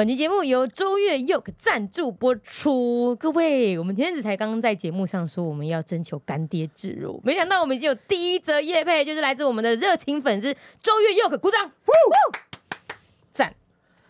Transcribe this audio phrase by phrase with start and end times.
[0.00, 3.14] 本期节目由周月 Yoke 赞助播出。
[3.16, 11.70] 各位，我们前阵子才刚刚在节目上说我们要征求干爹置入，没想到我们已经有第一则业配，就是来自我们的热情粉丝周月 Yoke，鼓掌！
[13.30, 13.54] 赞。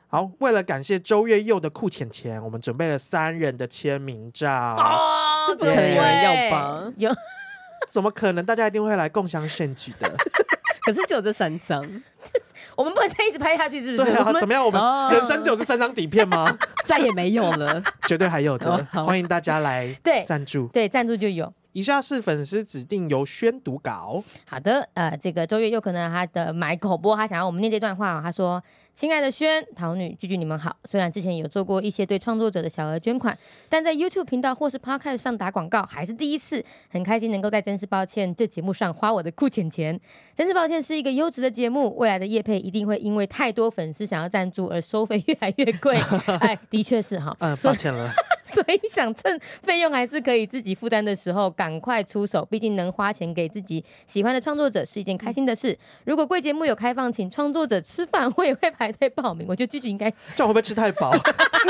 [0.07, 4.49] 好，为了感谢周越 Yoke 的酷钱钱，我们准备了三人的签名照。
[4.49, 6.93] 哦，这不可能有人要吧？
[6.99, 7.11] 有？
[7.91, 8.47] 怎么可能？
[8.47, 10.09] 大家一定会来共享盛举的。
[10.87, 11.83] 可是只有这三张，
[12.77, 14.13] 我们不能再一直拍下去，是不是？
[14.13, 14.65] 对啊，怎么样？
[14.65, 14.81] 我们
[15.13, 16.57] 人生只有这三张底片吗？
[16.87, 18.85] 再也没有了， 绝对还有的。
[18.93, 21.53] 欢迎大家来对赞助，对赞助就有。
[21.73, 24.23] 以下是粉丝指定由宣读稿。
[24.45, 28.21] 好的，呃，这个周月有可能他的买口播，他想要我们念这段话。
[28.21, 28.61] 他说
[29.01, 30.77] ：“亲爱的轩桃女，句句你们好。
[30.85, 33.35] 虽然之前有做过一些对创作者的小额捐款，
[33.67, 39.99] 但在 YouTube 频道或是 Podcast 上打广告还是第一次，很开心能够在真是抱歉这节目上花我的酷钱钱。
[40.35, 45.97] 真是抱歉是一个优质的节目，未来的业配一定会因为太多粉丝想要赞助而收费越来越贵。
[46.41, 48.13] 哎，的确是哈，嗯，抱歉了。”
[48.55, 52.45] 所以想趁费用还是可以自己负担的时候，赶快出手。
[52.51, 55.77] 毕竟能花钱给自己喜欢的创作者是一件开心的事。
[56.05, 59.47] 如果贵节目有开放请创作者吃饭，我也会排队报名。
[59.49, 61.13] 我觉得句句应该这样会不会吃太饱？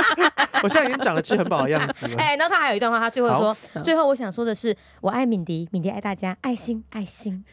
[0.62, 2.16] 我现在已经长得吃很饱的样子了。
[2.20, 7.44] 哎、欸，然后他还有一段话，他最后说：最后我想说的是，我爱敏迪，敏迪爱大家，爱心爱心。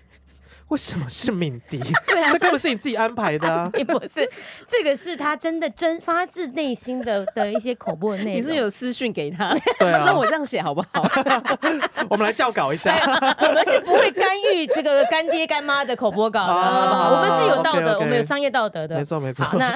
[0.70, 1.80] 为什么是敏迪？
[2.06, 3.72] 对啊，这根本是你自己安排的啊！
[3.78, 4.30] 也不是，
[4.68, 8.36] 这个是他真的真发自内心的的一些口播的内容。
[8.36, 11.08] 你是有私讯给他，对啊，让我这样写好不好？
[12.10, 12.94] 我们来校稿一下。
[13.40, 17.16] 我们是不会干预这个干爹干妈的口播稿的， 好不好？
[17.16, 18.98] 我们是有道德，我们有商业道德的。
[18.98, 19.46] 没错没错。
[19.46, 19.72] 好，那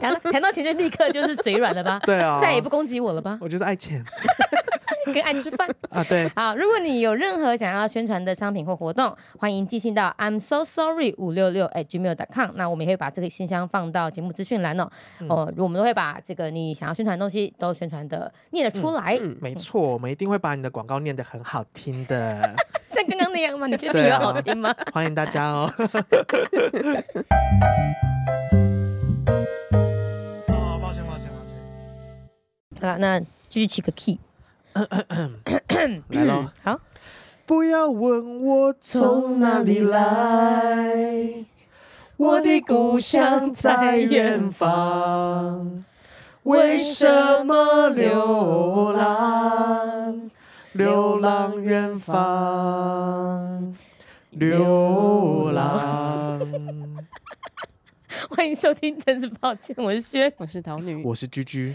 [0.00, 2.00] 谈到谈到钱就立刻就是嘴软了吧？
[2.04, 3.36] 对啊，再也不攻击我了吧？
[3.42, 4.02] 我就是爱钱。
[5.12, 14.88] 跟爱吃饭 啊，对，好，如果你有任何想要宣传的商品或活动，欢迎寄信到 I'm so sorry 五六六 at gmail.com，那我们也会把这个信箱放到节目资讯栏哦。
[15.28, 19.16] 哦、嗯，我们都会把这个你想要宣传的东西都宣传的念得出来。
[19.20, 22.54] 嗯嗯、没错，我们一定会把你的广告念得很好听的，
[22.86, 23.66] 像刚刚那样吗？
[23.68, 24.74] 你觉得有好听吗？
[24.92, 25.72] 欢迎大家哦。
[30.48, 31.56] 哦，抱歉，抱歉，抱歉。
[32.80, 34.18] 好了，那继续起个 key。
[36.08, 36.50] 来喽！
[36.62, 36.80] 好，
[37.46, 41.46] 不要问我从哪里来，
[42.16, 45.84] 我的故乡在远方。
[46.42, 50.30] 为什么流浪？
[50.72, 53.74] 流浪远方，
[54.30, 56.38] 流浪。
[58.30, 61.74] 欢迎收听，真是抱歉，我是薛，我是桃女，我是居居。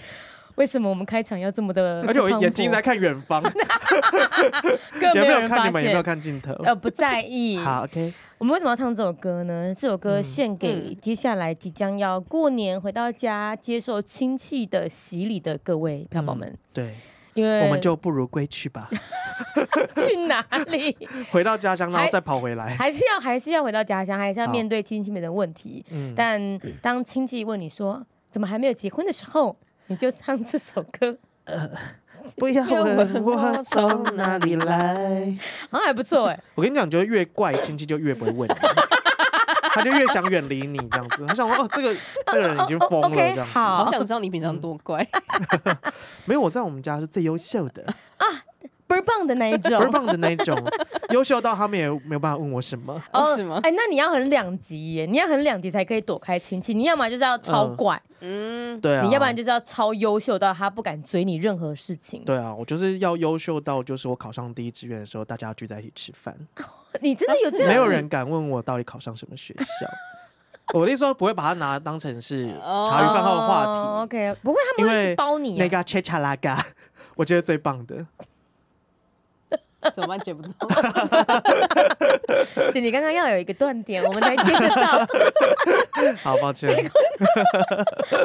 [0.55, 2.03] 为什么我们开场要这么的？
[2.07, 3.41] 而且我眼睛在看远方，
[5.15, 5.83] 有没有看你们？
[5.83, 6.53] 有没有看镜头？
[6.63, 7.57] 呃，不在意。
[7.63, 8.13] 好，OK。
[8.37, 9.73] 我们为什么要唱这首歌呢？
[9.75, 16.47] 这首歌献给接下来即将要过年回到家接受亲戚的洗礼的各位票宝们。
[16.49, 16.95] 嗯、对，
[17.35, 18.89] 因为我们就不如归去吧。
[19.97, 20.97] 去哪里？
[21.31, 22.69] 回到家乡，然后再跑回来。
[22.69, 25.85] 还，还是要还是要回到家乡，还是要面对亲戚们的问题。
[25.91, 26.13] 嗯。
[26.15, 29.55] 但当亲戚问你说怎么还没有结婚的时候，
[29.87, 31.69] 你就唱这首歌，呃，
[32.37, 35.37] 不要问我从哪里来，
[35.69, 36.39] 好像还不错哎。
[36.55, 38.55] 我跟你讲，觉得越怪亲戚就越不会问你，
[39.73, 41.25] 他就越想远离你这样子。
[41.25, 41.95] 他想说，哦，这个
[42.27, 43.41] 这个人已经疯了这样子。
[43.43, 45.05] 好，好想知道你平常多乖。
[46.25, 47.83] 没有，我在我们家是最优秀的
[48.17, 48.25] 啊。
[48.91, 50.57] 倍儿棒的那一种，倍儿棒的那一种，
[51.11, 53.59] 优秀到他们也没有办法问我什么，哦，是吗？
[53.63, 56.73] 哎，那你要很两极耶，你要很两极才可以躲开亲戚。
[56.73, 62.23] 你要么就是要超怪，嗯，对啊，你要不然就是要超优秀到他不敢追你任何事情。
[62.25, 66.35] 对啊，我就是要优秀到，就是我考上第一志愿的时候，大家聚在一起吃饭。
[66.99, 67.67] 你真的有这样？
[67.69, 69.87] 没有人敢问我到底考上什么学校。
[70.73, 72.47] 我的意思说不会把它拿当成是
[72.85, 74.03] 茶余饭后的话题。
[74.03, 75.57] OK，不会，他们会包你。
[75.57, 76.65] 那个切恰拉嘎，
[77.15, 78.05] 我觉得最棒的。
[79.93, 80.19] 怎么办？
[80.19, 80.49] 接不到。
[82.71, 85.07] 姐，你刚刚要有一个断点，我们才接得到。
[86.21, 86.69] 好，抱歉。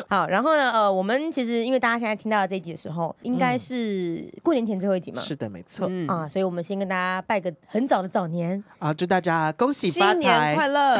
[0.08, 0.70] 好，然后呢？
[0.72, 5.22] 呃，我们其实因为大家现在听到的这一集的时候，应该是过年前最后一集嘛。
[5.22, 5.86] 是的，没错。
[5.90, 10.98] 嗯、啊，所以我们先跟大家拜个很早的早年啊，祝大家恭喜发财，新年快乐，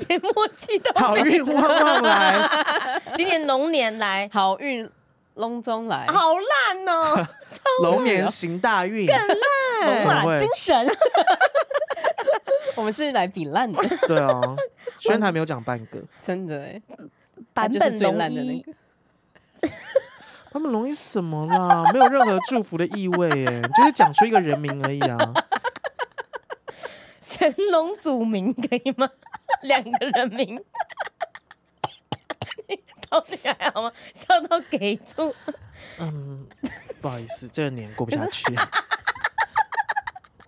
[0.00, 2.48] 一点默契都好运旺旺来。
[3.16, 4.88] 今年龙年来，好运。
[5.38, 7.26] 龙中来，好烂哦！
[7.82, 9.36] 龙年行大运，更烂，
[9.86, 10.86] 龙马精神。
[12.74, 14.56] 我们是来比烂的，对啊，
[14.98, 16.82] 宣还没有讲半个，真的哎，
[17.54, 18.64] 版本龙一，
[20.50, 21.84] 版本容易什么啦？
[21.92, 25.16] 没有任何祝福的意味哎，就是讲出一个人名而已啊。
[27.26, 29.08] 成龙祖名可以吗？
[29.62, 30.60] 两个人名。
[33.10, 33.92] 桃女还好吗？
[34.14, 35.34] 笑到给住。
[35.98, 36.46] 嗯，
[37.00, 38.54] 不好意思，这个年过不下去，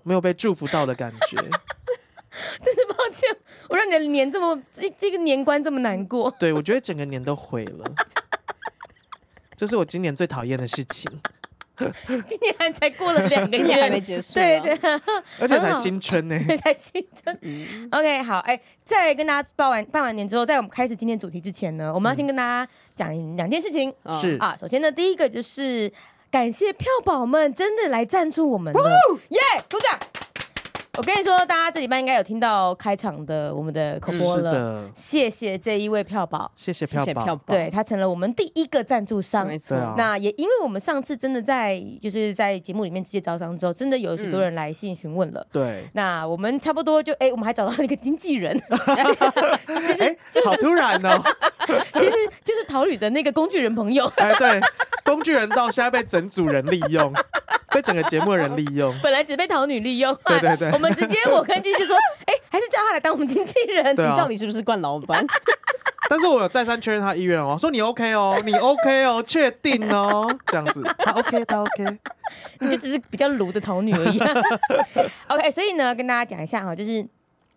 [0.03, 1.37] 没有被祝福到的感觉。
[2.63, 3.29] 真是抱歉，
[3.69, 6.31] 我让你的年这么这这个年关这么难过。
[6.39, 7.85] 对，我觉得整个年都毁了。
[9.57, 11.11] 这是我今年最讨厌的事情。
[12.29, 14.73] 今年还才过了两个月，今年还没结束，对对，
[15.41, 17.37] 而且才新春呢， 才新春。
[17.43, 23.91] 嗯、OK，好，哎，在跟大家报完办完年之后，在我们开始今天主题之前呢，我们要先跟大家讲两件事情。
[24.21, 25.93] 是、嗯、啊，首先呢，第一个就是
[26.31, 28.81] 感谢票宝们真的来赞助我们了，
[29.29, 29.39] 耶，
[29.71, 29.99] 鼓掌。
[31.01, 34.53] 我跟你说，大家这礼拜应该有听到开场的我们的口播了。
[34.53, 39.47] 的谢谢这一位票宝，谢谢票宝，对，他成了我们第一个赞助商。
[39.47, 45.47] 没错，那也因为我们上次真的在就是在节目里面直接招商之后，真的有许多人来信询问了。
[45.51, 48.55] 对，那我们差不多就哎，我们还找到了一个经纪人。
[49.81, 51.23] 其实就是好突然哦，
[51.95, 52.13] 其实
[52.45, 54.07] 就是桃女的那个工具人朋友。
[54.17, 54.61] 哎，对，
[55.05, 57.13] 工具人到现在被整组人利用。
[57.73, 61.97] 被整个节目的人利用，本来只被桃女利用，对对对， 我们直接我跟继续说，
[62.27, 65.25] 哎、欸，还是叫他来当我们经纪人，对啊、你到底是不是惯老板？
[66.09, 71.99] 但是我有再三确认他意愿哦，说你 OK 哦，你 OK 哦，确定哦，这样子，他 OK，他 OK，
[72.59, 74.19] 你就只是比较鲁的桃女而已。
[75.29, 77.07] OK，所以呢，跟大家讲一下哈，就是。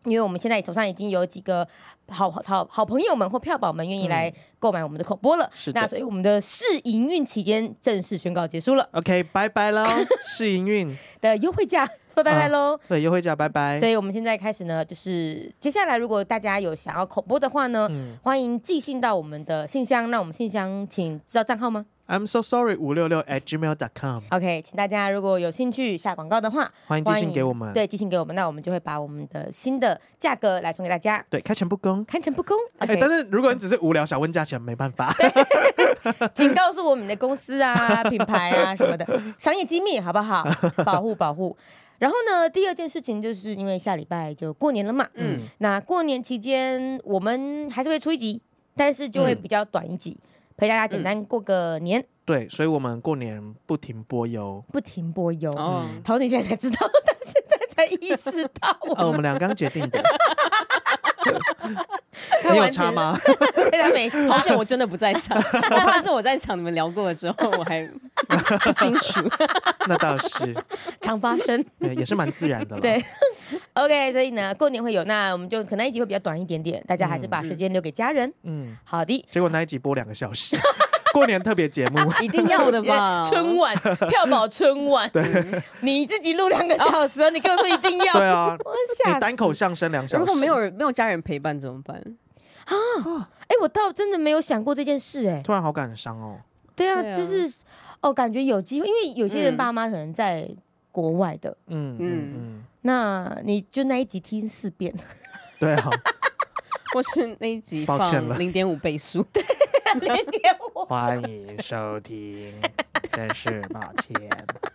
[0.06, 1.66] 因为我们现在手上已经有几个
[2.10, 8.88] 好好好朋友们或票宝们愿意来购买我们的口播了，是的，那所以我们的试营运期间正式宣告结束了。
[8.92, 9.86] OK，拜拜喽，
[10.26, 12.80] 试营运的优惠价，拜拜喽。
[12.88, 13.80] 对，优惠价，拜拜。
[13.80, 20.10] 所以我们现在开始呢，就是接下来如果大家有想要口播的话呢，嗯、欢迎寄信到我们的信箱。
[20.12, 24.22] 那我们信箱请知道账号吗？I'm so sorry，五六六 at gmail dot com。
[24.30, 27.74] OK，请大家如果有兴趣下广告的话，欢迎寄信给我们。
[27.74, 31.26] 对，寄信给我们，那我们就会把我们的新的价格来送给大家。
[31.30, 32.56] 对，开诚布公，开诚布公。
[32.78, 35.14] 哎、okay 欸，但是如果你只是无聊想问价钱，没办法。
[36.34, 39.06] 请 告诉我们的公司啊、 品牌啊什么的，
[39.38, 40.46] 商业机密好不好？
[40.86, 41.58] 保护保护。
[42.00, 48.42] 然后呢，第二件事情就是因为下礼拜就过年了嘛，嗯，那过年期间我们还是会出一集，
[48.76, 50.18] 但是就会比较短一集。
[50.22, 55.52] 嗯陪大家简单过个年，嗯、对，所以我们过年不停播油，不停播油。
[55.58, 58.70] 嗯，桃你现在才知道，但现在才意识到。
[58.96, 60.00] 呃，我们俩刚决定的。
[62.52, 63.18] 你有差吗？
[63.72, 64.28] 对他没差。
[64.28, 65.38] 好险我真的不在场，
[65.72, 67.88] 我怕是我在场，你们聊过了之后我还
[68.64, 69.22] 不清楚。
[69.88, 70.56] 那倒是，
[71.02, 72.80] 常发生，对，也是蛮自然的。
[72.80, 73.04] 对
[73.74, 78.32] ，OK，所以呢，过年会有，那我们就可能一集会比较短一点点，大家还是把时间留给家人。
[78.44, 79.26] 嗯，好的。
[79.32, 80.56] 结果那一集播两个小时，
[81.14, 83.24] 过年特别节目， 一定要的吧？
[83.24, 83.74] 春晚，
[84.10, 88.14] 票宝春晚，对，你自己录两个小时，你跟我说一定要？
[88.14, 88.58] 对啊，
[89.14, 91.96] 你单口相声两小时，如果没有人没有家人陪伴怎么办？
[92.66, 92.74] 啊，
[93.48, 96.40] 哎，我倒真的没有想过这件事，哎，突然好感伤哦。
[96.76, 97.50] 对啊，就是
[98.02, 100.50] 哦，感觉有机会，因为有些人爸妈可能在
[100.92, 104.94] 国外的，嗯嗯嗯，那你就那一集听四遍，
[105.60, 105.90] 对啊，
[106.94, 108.00] 或是那一集放
[108.38, 109.44] 零点五倍速， 对，
[110.00, 112.54] 零点五，欢迎收听，
[113.12, 114.16] 真是抱歉，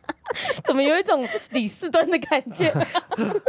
[0.67, 2.75] 怎么有一种李四端的感觉？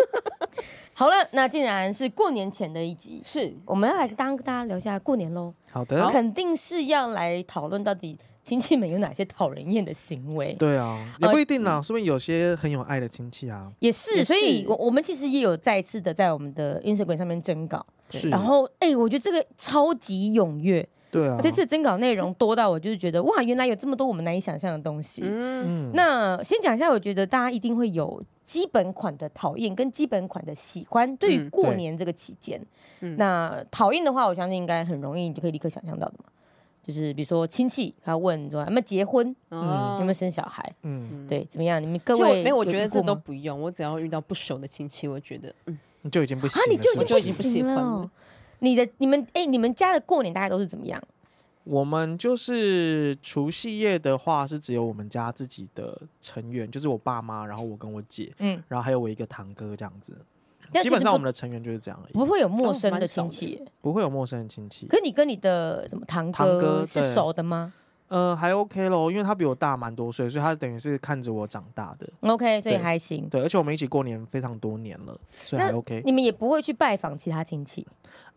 [0.94, 3.52] 好了，那既然是过年前的一集，是。
[3.66, 5.52] 我们要来当跟大家聊一下过年喽。
[5.72, 10.54] 好的，肯定是要来讨论到底亲戚们有哪些讨人厌的行为。
[10.60, 13.72] 对啊，也不一定啊，说不定有些很有爱的亲戚啊。
[13.80, 17.86] 也是，所以我我们其实也有再次的在我们的 Instagram 上面征稿，
[18.18, 18.30] 是。
[18.30, 20.88] 然后，哎，我觉得这个超级踊跃。
[21.12, 25.24] 对啊，这次征稿内容多到我就是觉得哇，原来有这么多我们难以想象的东西。
[25.26, 31.18] 嗯，那先讲一下，我觉得大家一定会有基本款的讨厌跟基本款的喜欢。
[31.18, 32.62] 对于过年这个期间，
[33.00, 36.26] 嗯、那讨厌的话，我相信应该很容易你就可以立刻想象到的嘛，
[36.86, 41.82] 就是比如说亲戚他问说有没有结婚，嗯，有没有生小孩，嗯，对，怎么样？
[41.82, 42.56] 你们各位没有？
[42.56, 48.10] 我觉得这都不用，我只要遇到不熟的亲戚，我觉得嗯，你就已经不行了，啊，你就就已经不喜欢了。
[48.60, 51.02] 你的你们哎、欸，你们家的过年大概都是怎么样？
[51.64, 60.14] 我们就是除夕夜的话，是只有我们家自己的成员，就是我爸妈，然后我跟我姐，嗯，然后还有我一个堂哥这样子。
[60.82, 64.86] 基本上我们的成员就是这样而已，不会有陌生的亲戚，不会有陌生的亲戚。
[64.88, 67.74] 可是你跟你的什么堂哥是熟的吗？
[68.10, 72.10] 呃，还 OK 咯，因为他比我大蛮多岁，所以他等于是看着我长大的。
[72.22, 73.30] OK，所以还行。
[73.30, 76.02] 对，而且我们一起过年非常多年了，所以还 OK。
[76.04, 77.88] 你们也不会去拜访其他亲戚？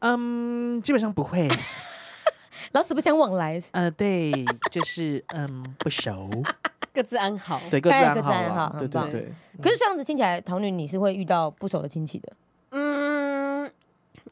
[0.00, 1.48] 嗯，基本上不会。
[2.72, 3.60] 老死不相往来。
[3.72, 4.32] 呃，对，
[4.70, 6.30] 就是嗯，不熟，
[6.92, 7.60] 各自安好。
[7.70, 8.76] 对，各自安好。
[8.78, 9.32] 对对对。
[9.62, 12.32] 可是这样子听起来，桃女你是会遇到不熟的亲戚的。
[12.70, 13.70] 嗯，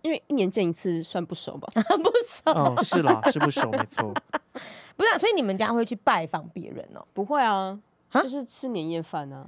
[0.02, 1.68] 因为一年见一次算不熟吧？
[1.74, 2.50] 不熟。
[2.52, 4.14] 哦，是啦，是不熟，没错。
[5.00, 7.02] 不是，所以你们家会去拜访别人哦？
[7.14, 7.80] 不会啊，
[8.12, 9.46] 就是吃年夜饭啊。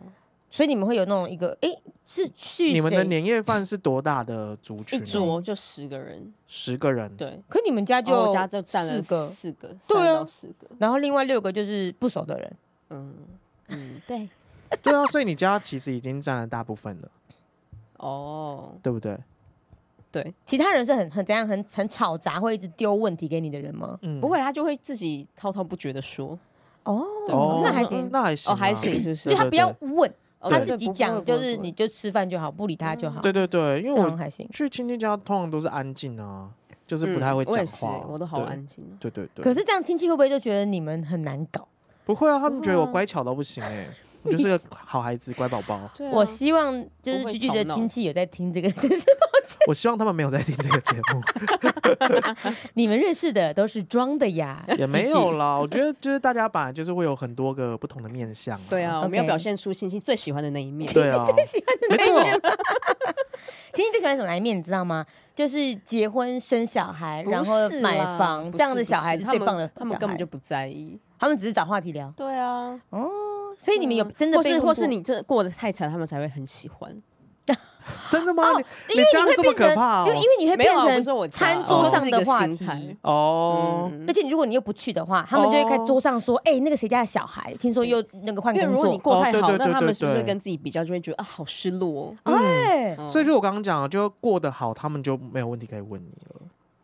[0.50, 1.68] 所以你们会有那种一个，哎，
[2.06, 4.98] 是去你们的年夜饭是多大的族群？
[4.98, 7.14] 一桌就十个人，十个人。
[7.16, 7.38] 对。
[7.48, 10.66] 可你们家就我家就占了四个，四个，对啊，四个。
[10.78, 12.56] 然后另外六个就是不熟的人。
[12.90, 13.14] 嗯
[13.68, 14.28] 嗯， 对。
[14.82, 17.10] 对啊，所以你家其实已经占了大部分了。
[17.98, 19.18] 哦，对不对？
[20.12, 23.98] 对，其他人是很很怎样，很很吵杂，会一直丢问题给你的人吗？
[24.02, 26.38] 嗯，不会，他就会自己滔滔不绝的说。
[26.84, 30.12] 哦，那还行，那还行，哦，还行，就是就他不要问。
[30.44, 33.20] 他自己讲，就是你就吃饭就好，不理他就好。
[33.20, 34.44] 对对对，因为我还行。
[34.52, 36.50] 去亲戚家通常都是安静啊，
[36.84, 38.04] 就是不太会讲话。
[38.08, 38.84] 我都好安静。
[38.98, 39.44] 对对对。
[39.44, 41.68] 可是这样亲戚会不会就觉得你们很难搞？
[42.04, 43.86] 不会啊，他们觉得我乖巧到不行哎，
[44.22, 45.80] 我就是个好孩子，乖宝宝。
[46.12, 49.58] 我希望就是居居的亲戚有在听这个， 真是抱歉。
[49.66, 51.20] 我希望他们没有在听这个节目。
[52.74, 54.64] 你们认识的都是装的呀？
[54.78, 58.58] 也没有啦，我觉得就是大家本来就是会有很多个不同的面相。
[58.70, 60.90] 对啊，我们要表现出星星最喜欢的那一面。
[60.92, 62.40] 对啊，最喜欢的那一面。
[63.74, 64.56] 星星最喜欢什么哪一面？
[64.56, 65.04] 你知道吗？
[65.34, 69.66] 就是结婚生小孩，然后买房这样的小孩是最棒的。
[69.74, 70.98] 他们根本就不在意。
[71.18, 72.12] 他们只是找话题聊。
[72.16, 73.08] 对啊，哦，
[73.62, 77.00] 所以你们有真的，或是或是你这过得太惨，他们才会很喜欢。
[78.08, 78.44] 真的吗？
[78.88, 80.06] 你家这么可怕？
[80.06, 83.90] 因为因为你会变成餐桌上的话题哦。
[84.06, 92.32] 而且你如果你又不去的话，他们就会在桌上说：“哎，那个谁家的小孩，听说又那个换工作。”因为如果你过太好，那他们是不是会跟自己比较，就会觉得啊，好失落哦。
[92.32, 96.41] 哎，所以就我刚刚讲的，就过得好，他们就没有问题可以问你了。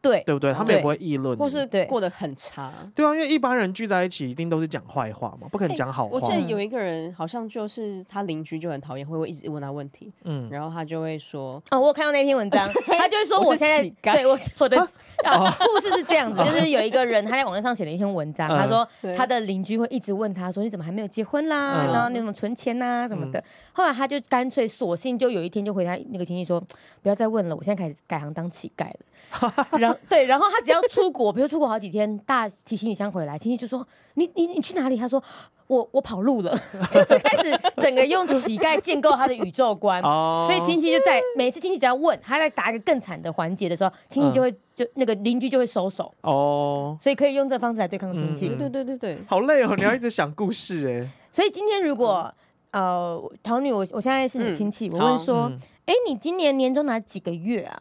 [0.09, 0.53] 对，对不对？
[0.55, 2.73] 他们也不会议论，或是过得很差。
[2.95, 6.11] 对啊，因为一般人聚在一起，一定都是讲坏话嘛，不可能讲好话。
[6.13, 10.11] 我记得有一个人，好像就是他邻居就很讨厌，会会一直问他问题。
[10.25, 21.91] 嗯，然后他就会说：“哦，我看到那篇文章， 他就会说我现在对我 我的故事是这样子，就是有一个人他在网络上写了一篇文章，他说他的邻居会一直问他说你怎么还没有结婚啦？
[21.93, 23.43] 然后那种存钱呐什么的。
[23.73, 26.61] 后来他就干脆索性就有一天就回他那个亲戚说：
[27.03, 28.97] 不要再问了，我现在开始改行当乞丐了。”
[29.79, 35.23] 然后对，然后他只要出国，比如出国好几天，大提行李箱回来，亲戚就说：“你你你去哪里？”他说
[35.69, 36.57] ：“我我跑路了。
[36.91, 40.01] ”就是开始整个用乞丐建构他的宇宙观。
[40.03, 40.47] 哦。
[40.49, 46.13] 所以亲戚就在每次亲戚只要问他在打一个更惨的环节的时候，亲戚就会就那个邻居就会收手。
[46.23, 46.97] 哦。
[47.01, 48.49] 所以可以用这个方式来对抗亲戚。
[48.55, 49.19] 对对对对。
[49.27, 51.11] 好累哦，你要一直想故事哎。
[51.31, 52.33] 所以今天如果
[52.71, 55.53] 呃桃女，我我现在是你亲戚，我问说
[55.85, 57.79] ：“哎，你今年年终拿几个月啊？”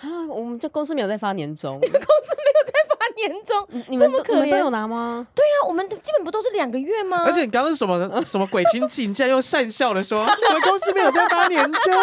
[0.00, 5.26] 啊，我们这公司没有在发年终，你 们公司没有在发年终，你们这么可怜都有拿吗？
[5.34, 7.24] 对呀，我们基本不都是两个月吗？
[7.26, 9.06] 而且你刚刚是什么 什么鬼亲戚？
[9.06, 11.94] 你竟然又讪笑的说 你们公司没有在发年终，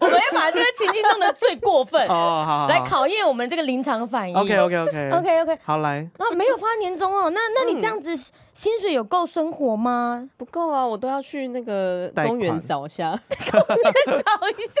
[0.00, 4.36] 我们要把这个情境弄得最过分哦，好，来考验我们这个临场反应。
[4.36, 8.16] OK OK OK OK OK，好来，啊，没有发年终哦，那那你这样子
[8.56, 10.26] 薪水有够生活吗？
[10.38, 13.10] 不够啊，我都要去那个公园找一下，
[13.52, 14.80] 公园找一下，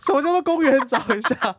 [0.00, 1.54] 什么叫做公园找一下？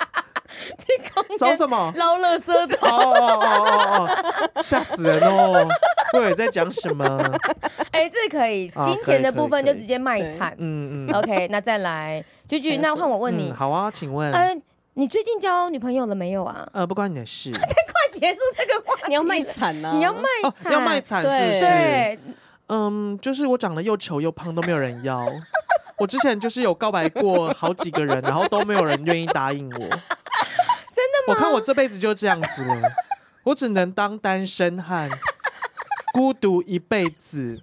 [0.80, 1.94] 去公园找什么？
[1.96, 2.90] 捞垃圾桶！
[2.90, 4.10] 哦哦哦
[4.56, 4.62] 哦！
[4.64, 5.68] 吓死人哦！
[6.12, 7.06] 对，在讲什么？
[7.94, 10.56] 哎，这可以，金钱的部分就直接卖惨。
[10.58, 11.16] 嗯嗯。
[11.16, 13.52] OK，那再来，菊菊，那换我问你。
[13.54, 14.32] 好啊，请问。
[14.34, 14.62] 嗯，
[14.94, 16.68] 你最近交女朋友了没有啊？
[16.74, 17.50] 呃，不关你的事。
[17.56, 19.92] 太快结束这个话，你要卖惨呢？
[19.94, 20.72] 你要卖惨？
[20.74, 21.62] 要卖惨是不是？
[21.62, 22.20] 对。
[22.68, 25.26] 嗯，就是我长得又丑又胖，都没有人要。
[25.98, 29.80] 我之前就是有告白过好几个人，然后都没有人愿意答应我。
[29.80, 32.82] 真的吗我看我这辈子就这样子了，
[33.44, 35.10] 我只能当单身汉，
[36.14, 37.60] 孤独一辈子。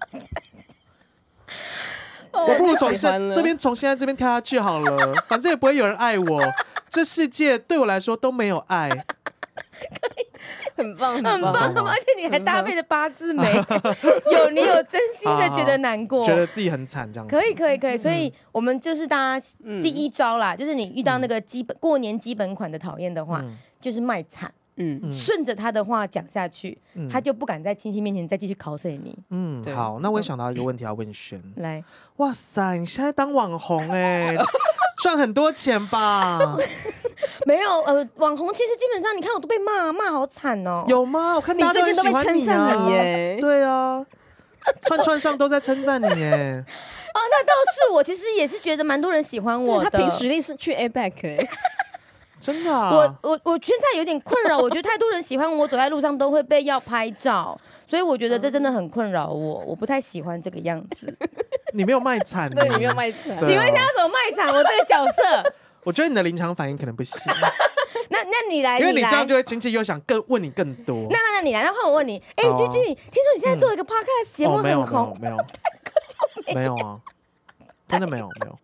[2.31, 6.41] 我不如从现这边从现在这边跳下去好了，反正也不会有人爱我。
[6.89, 8.89] 这世界对我来说都没有爱，
[10.75, 13.43] 很棒，很棒，很棒，而且你还搭配着八字眉，
[14.31, 17.35] 有你有真心的觉得难过，觉得自己很惨这样子。
[17.35, 17.97] 可以，可以，可以。
[17.97, 19.45] 所以我们就是大家
[19.81, 23.43] 第一招啦，就是你遇到那个基本过年基本款的讨厌的话，
[23.79, 24.51] 就是卖惨。
[24.79, 26.77] 嗯，顺着他的话讲下去，
[27.11, 29.15] 他就不敢在亲戚面前再继续考碎你。
[29.29, 31.41] 嗯，好，那我也想到一个问题要问轩。
[31.57, 31.83] 来，
[32.17, 34.35] 哇塞，你现在当网红哎，
[35.03, 36.39] 赚很多钱吧？
[37.45, 40.85] 没有，呃，网红其实基本上，你看我都被骂，骂好惨哦。
[40.87, 41.35] 有吗？
[41.35, 43.37] 我看你最近都被称赞你耶。
[43.41, 44.05] 对啊，
[44.83, 46.63] 串串上都在称赞你耶。
[47.11, 49.89] 哦，那倒是，我其实也是觉得蛮多人喜欢我的。
[49.89, 51.49] 他凭实力是去 APEC 哎。
[52.39, 61.13] 真的、啊，我我我现在有点困扰，我觉得太多人喜欢我，走在路上都会被要拍照，所以我觉得这真的很困扰我， 我不太喜欢这个样子。
[61.73, 63.37] 你没有卖惨，对，你没有卖惨。
[63.39, 64.47] 请问一下，怎么卖惨？
[64.47, 65.53] 我这个角色，
[65.83, 67.31] 我觉得你的临场反应可能不行。
[68.11, 70.95] 那那你来，因为你这样就会亲戚又想更问你更多。
[71.11, 75.37] 那那那你来，那换我问你，哎，Gigi，听说你现在做一个 podcast 节目很红，没有
[76.55, 76.99] 没有啊，
[77.87, 78.57] 真的没有没有。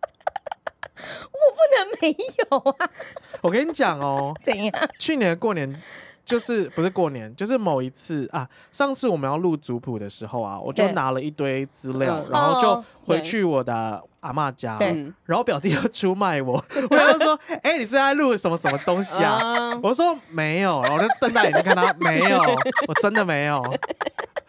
[0.96, 2.16] 我不能没
[2.50, 2.90] 有啊！
[3.42, 4.72] 我跟你讲哦，怎样？
[4.98, 5.80] 去年过年。
[6.26, 8.48] 就是不是过年，就是某一次啊。
[8.72, 14.76] 上次我们要录族谱的时候啊，我就拿了一堆资料，然后就回去我的阿妈家，
[15.24, 16.54] 然后表弟要出卖我，
[16.90, 22.40] 我就说：“哎、欸，你是在录什么什么东西啊？”我说：“没有。”然后我就瞪大眼睛看他，没有，
[22.88, 23.62] 我真的没有。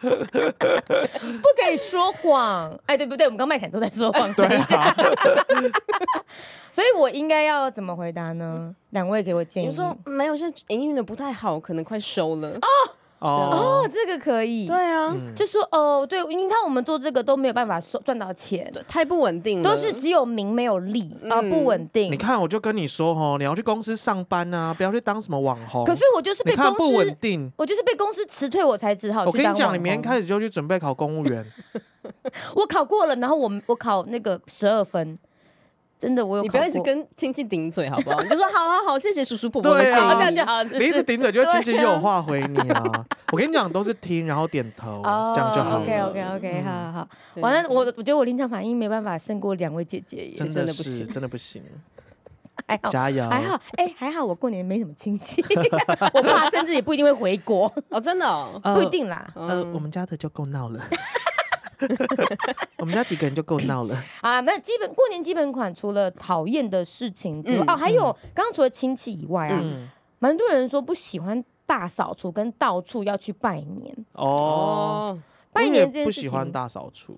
[0.00, 3.26] 不可以说谎，哎，对不对？
[3.26, 4.94] 我们刚麦肯都在说谎，等一下。
[6.70, 8.74] 所以我应该要怎么回答呢？
[8.90, 9.66] 两位给我建议。
[9.66, 12.68] 有时候没有，现在营运的不太好，可能快收了哦。
[13.20, 22.12] 哦，这个可以，对啊，就说哦，对，你看我们做这个都没有办法收赚到钱，太不稳定了，都是只有名没有利啊，不稳定。
[22.12, 25.84] 你看，我就跟你说哦，你要去公司上班啊，不要去当什么网红。
[25.84, 29.24] 可是我就是被公司不稳定，我就是被公司辞退，我才只好。
[29.24, 31.44] 我跟你讲，你明天开始就去准备考公务员。
[32.54, 35.18] 我考过了，然后我我考那个十二分。
[35.98, 36.42] 真的，我有。
[36.42, 38.20] 你不要一直跟亲戚顶嘴，好不好？
[38.24, 40.10] 你就说好好好，谢谢叔叔婆婆的建议。
[40.14, 40.62] 这样就好。
[40.62, 43.04] 你一直顶嘴，就亲戚又有话回你啊！
[43.32, 45.02] 我跟你讲，都是听，然后点头，
[45.34, 45.80] 这样就好。
[45.82, 47.08] OK OK OK，好好好。
[47.40, 51.62] 完了，我我觉得我临场反应没办法胜过两位姐姐，真的不行，真的不行。
[52.66, 53.26] 还好，加油！
[53.30, 55.42] 还好，哎，还好，我过年没什么亲戚，
[56.12, 59.26] 我爸甚至也不一定会回国哦，真的哦，不一定啦。
[59.34, 60.80] 呃，我们家的就够闹了。
[62.78, 64.42] 我们家几个人就够闹了 啊！
[64.42, 69.62] 没有基本过年基本款，除了讨厌的事情之外，嗯、哦，还有刚刚除了亲戚以外啊，
[70.18, 75.18] 蛮、嗯、多人说不喜欢大扫除跟到处要去拜年哦。
[75.52, 77.16] 拜年这件事情不喜欢大扫除，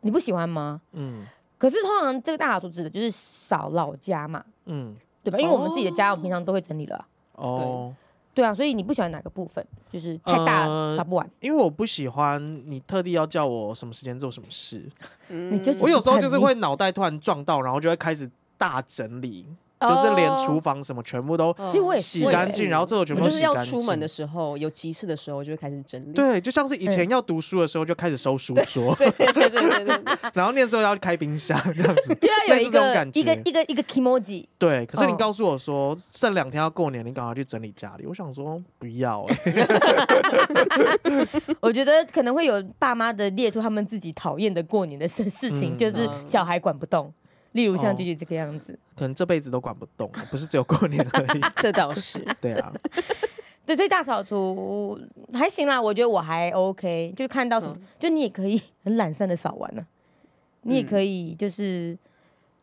[0.00, 0.80] 你不喜欢吗？
[0.92, 1.26] 嗯。
[1.58, 5.38] 可是通常这个大扫除指的就是扫老家嘛，嗯，对吧？
[5.38, 7.06] 因为我们自己的家，我们平常都会整理了。
[7.34, 7.94] 哦。
[8.34, 9.64] 对啊，所以你不喜欢哪个部分？
[9.90, 11.30] 就是太大了，扫不完。
[11.40, 14.88] 因为我不喜欢你特地要叫我什么时间做什么事。
[15.28, 19.46] 嗯，你就我有时候就是会脑袋突然撞到，然后就会开始大整理。
[19.88, 21.54] 就是连厨房什么全部都
[21.96, 26.12] 洗干净，然后这个全部就是要出门的时候有急事的时候就会开始整理。
[26.12, 30.00] 对，就像是以前要读书的时候就开始收书桌，对对对对，
[30.34, 34.46] 然后那时候要开冰箱这样子， 就要有一个一个一个一个 kimoji。
[34.58, 38.06] 对，可是你告诉我说剩两天要过年，你赶快去整理家里。
[38.06, 39.26] 我想说不要。
[41.60, 47.12] 我觉得可能会有爸妈的列出他们自己讨厌的过年的事事情，就是小孩管不动。
[47.52, 51.40] 例如像 Gigi 这个样子，可能这辈子都管不动，不是只有过年而已。
[51.60, 52.72] 这倒是，对啊，
[53.64, 54.98] 对，所以大扫除
[55.34, 59.86] 还行啦，我觉得我还 OK，就看到什么，就你也可以很懒散的扫完了，
[60.62, 61.96] 你也可以就是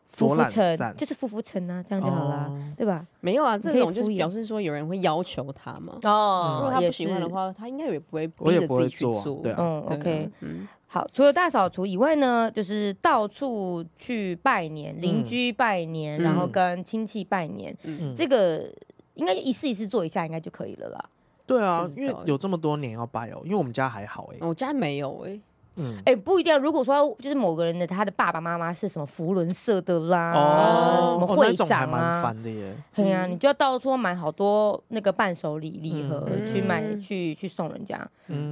[0.06, 3.06] 浮浮沉，就是浮浮沉啊，这样就好啦，对吧？
[3.20, 5.96] 没有啊，这种就是表示说有人会要求他嘛。
[6.02, 9.42] 哦，如果他不喜欢的话，他应该也不会逼着自己去做。
[9.56, 10.66] 嗯，OK，嗯。
[10.92, 18.68] 好，除了大扫除以外呢，就是到处去拜年，邻居拜年，嗯、然后跟亲戚拜年，嗯、这个
[19.14, 21.04] 应该一次一次做一下，应该就可以了啦。
[21.46, 25.40] 对啊，因为有这么多年要拜哦，因为我们家还好哎、欸，我家没有哎、欸。
[25.80, 26.56] 嗯，哎，不一定。
[26.58, 32.74] 如果说就是某个人的他的爸爸妈妈是什么福伦社的啦，哦，什么会长啊，蛮烦的耶。
[32.94, 37.98] 对呀，你就要到处买好多那个伴手礼礼盒去买去去送人家，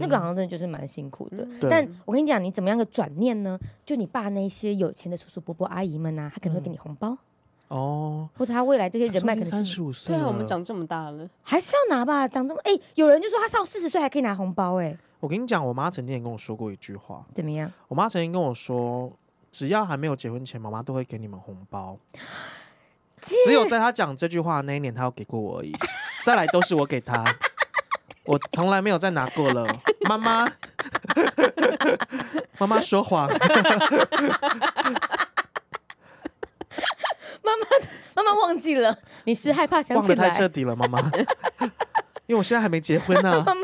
[0.01, 1.47] 那个好像真的就是蛮辛苦的。
[1.69, 3.59] 但我跟你讲，你怎么样的转念呢？
[3.85, 7.17] 就你爸那些有钱的叔叔伯伯阿姨们呐，他可能会给你红包
[7.69, 12.27] 哦，或者他未来这些人脉可能三十五岁，对啊，我们长这么大了，还是要拿吧？
[12.27, 14.97] 长这么哎，有人就说他到四十岁还可以拿红包哎。
[15.21, 17.71] 我跟你讲，我妈曾经也跟我说过一句话，怎么样？
[17.89, 19.13] 我妈曾经跟我说，
[19.51, 21.99] 只要还没有结婚前，妈妈都会给你们红包。
[23.21, 25.75] 只有在她讲这句话那一年，她有给过我而已。
[26.25, 27.25] 再来都是我给她，
[28.25, 29.67] 我从来没有再拿过了。
[30.09, 30.49] 妈妈，
[32.59, 33.29] 妈妈说谎。
[37.43, 37.67] 妈妈，
[38.15, 40.15] 妈妈忘记了，你是害怕想起来？
[40.15, 41.01] 忘得太彻底了，妈妈。
[42.27, 43.43] 因为我现在还没结婚呢、啊。
[43.45, 43.63] 妈妈。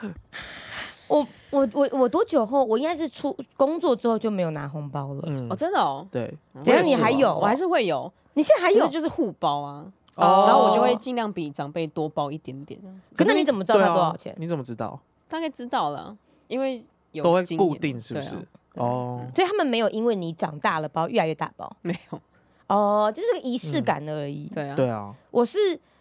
[1.08, 2.64] 我我我我多久后？
[2.64, 5.22] 我应该是出工作之后就没有拿红包了。
[5.26, 6.06] 嗯，哦，真的哦。
[6.10, 6.32] 对，
[6.62, 8.10] 只要你还有，我还是会有。
[8.34, 9.84] 你现在还有，就是互包啊。
[10.14, 10.44] 哦。
[10.46, 13.10] 然后我就会尽量比长辈多包一点点这样子。
[13.16, 14.32] 可是你怎么知道他多少钱？
[14.38, 15.00] 你怎么知道？
[15.28, 18.36] 大概知道了，因为有都会固定，是不是？
[18.74, 19.26] 哦。
[19.34, 22.20] 所以他们没有因为你长大了包越来越大包，没有。
[22.68, 24.48] 哦，就是个仪式感而已。
[24.54, 24.76] 对啊。
[24.76, 25.12] 对啊。
[25.32, 25.58] 我是。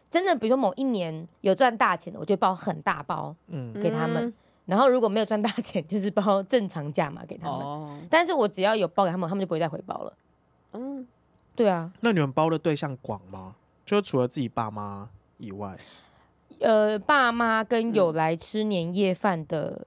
[0.09, 4.33] 真的，比如说某一年有赚大钱的，我就包很大包，嗯，给他们。
[4.65, 8.07] 然后如果没有赚大钱，就是包正常价嘛给他们。
[8.09, 10.13] 但是我只要有包给他们，他们就不会再回包了。
[10.73, 11.07] 嗯，
[11.55, 11.91] 对啊。
[12.01, 13.55] 那你们包的对象广吗？
[13.85, 15.77] 就除了自己爸妈以外，
[16.59, 19.85] 呃，爸妈跟有来吃年夜饭的。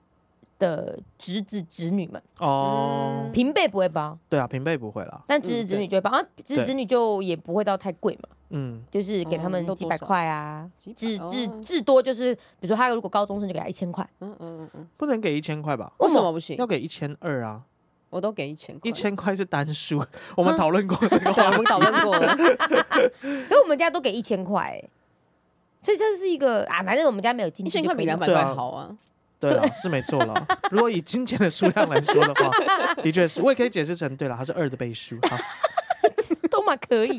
[0.59, 15.91] 的侄子侄女们哦，平辈不会包，对啊，平辈不会啦，但侄子侄女就会包啊，侄子侄女就也不会到太贵嘛，嗯，就是给他们几百块啊，至至至多就是，比如说他如果高中生就给他一千块，嗯嗯嗯不能给一千块吧？
[15.99, 16.57] 为什么不行？
[16.59, 17.62] 要给一千二啊，
[18.11, 20.05] 我都给一千块，一千块是单数，
[20.37, 22.37] 我们讨论过， 对，我们讨论过了，
[23.23, 24.83] 因为我们家都给一千块，
[25.81, 28.97] 所以这是一个啊，反正我们家没有金钱，一千块比两百块好啊。
[29.41, 30.47] 对啊，是没错了。
[30.71, 32.49] 如果以金钱的数量来说的话，
[33.03, 35.17] 的确是，我也可以解释成对了，它是二的倍数。
[35.29, 35.37] 好，
[36.51, 37.19] 都嘛可以。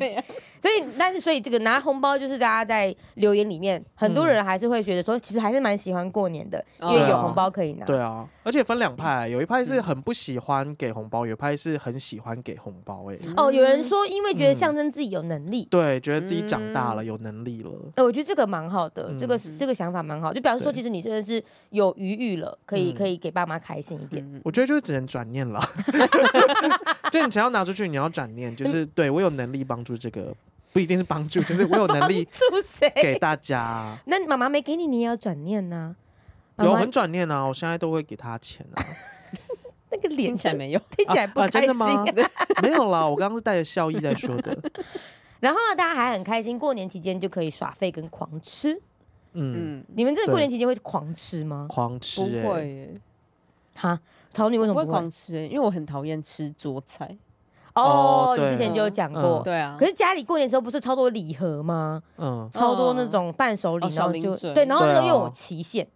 [0.63, 7.85] 所以，但是，所以这个拿红包，就是大家在留言里面，很多人还是会觉得说，其实还是蛮喜欢过年的，因为有红包可以拿。
[7.85, 13.11] 对啊，而且分两派，有一派是很不喜欢给红包，有一派是很喜欢给红包。
[13.11, 17.71] 哎，哦，有人说因为觉得象征自己有能力，对，觉得自己长大了，有能力了。
[17.95, 24.41] 哎，我觉得这个蛮好的，这个这个想法蛮好，就表示说，其实你真的是有余裕了，可以可以给爸妈开心一点。
[24.45, 25.59] 我觉得就是只能转念了，
[27.11, 30.35] 就你钱要拿出去，你要转念，就是对我有能力帮助这个。
[30.71, 32.27] 不一定是帮助，就是我有能力
[32.99, 33.95] 给大家。
[34.07, 35.95] 那妈妈没给你，你也要转念呢？
[36.57, 38.81] 有很转念啊，我现在都会给他钱啊。
[39.93, 41.61] 那个脸起来没有，听起来不开心。
[41.61, 42.03] 真的吗？
[42.63, 44.57] 没有啦，我刚刚是带着笑意在说的。
[45.39, 48.81] 然后大家还很开心，过年期间就可以耍废跟狂吃。
[49.33, 51.67] 嗯，你们这个过年期间会狂吃吗？
[51.69, 52.99] 狂吃不会。
[53.75, 53.99] 哈，
[54.33, 55.47] 桃女为什么不会狂吃？
[55.47, 57.15] 因为我很讨厌吃桌菜。
[57.75, 59.75] 哦，你之前就有讲过，对啊。
[59.79, 62.01] 可是家里过年的时候不是超多礼盒吗？
[62.17, 65.87] 嗯，超多那种伴手礼，然后就对，然后那个又有期限，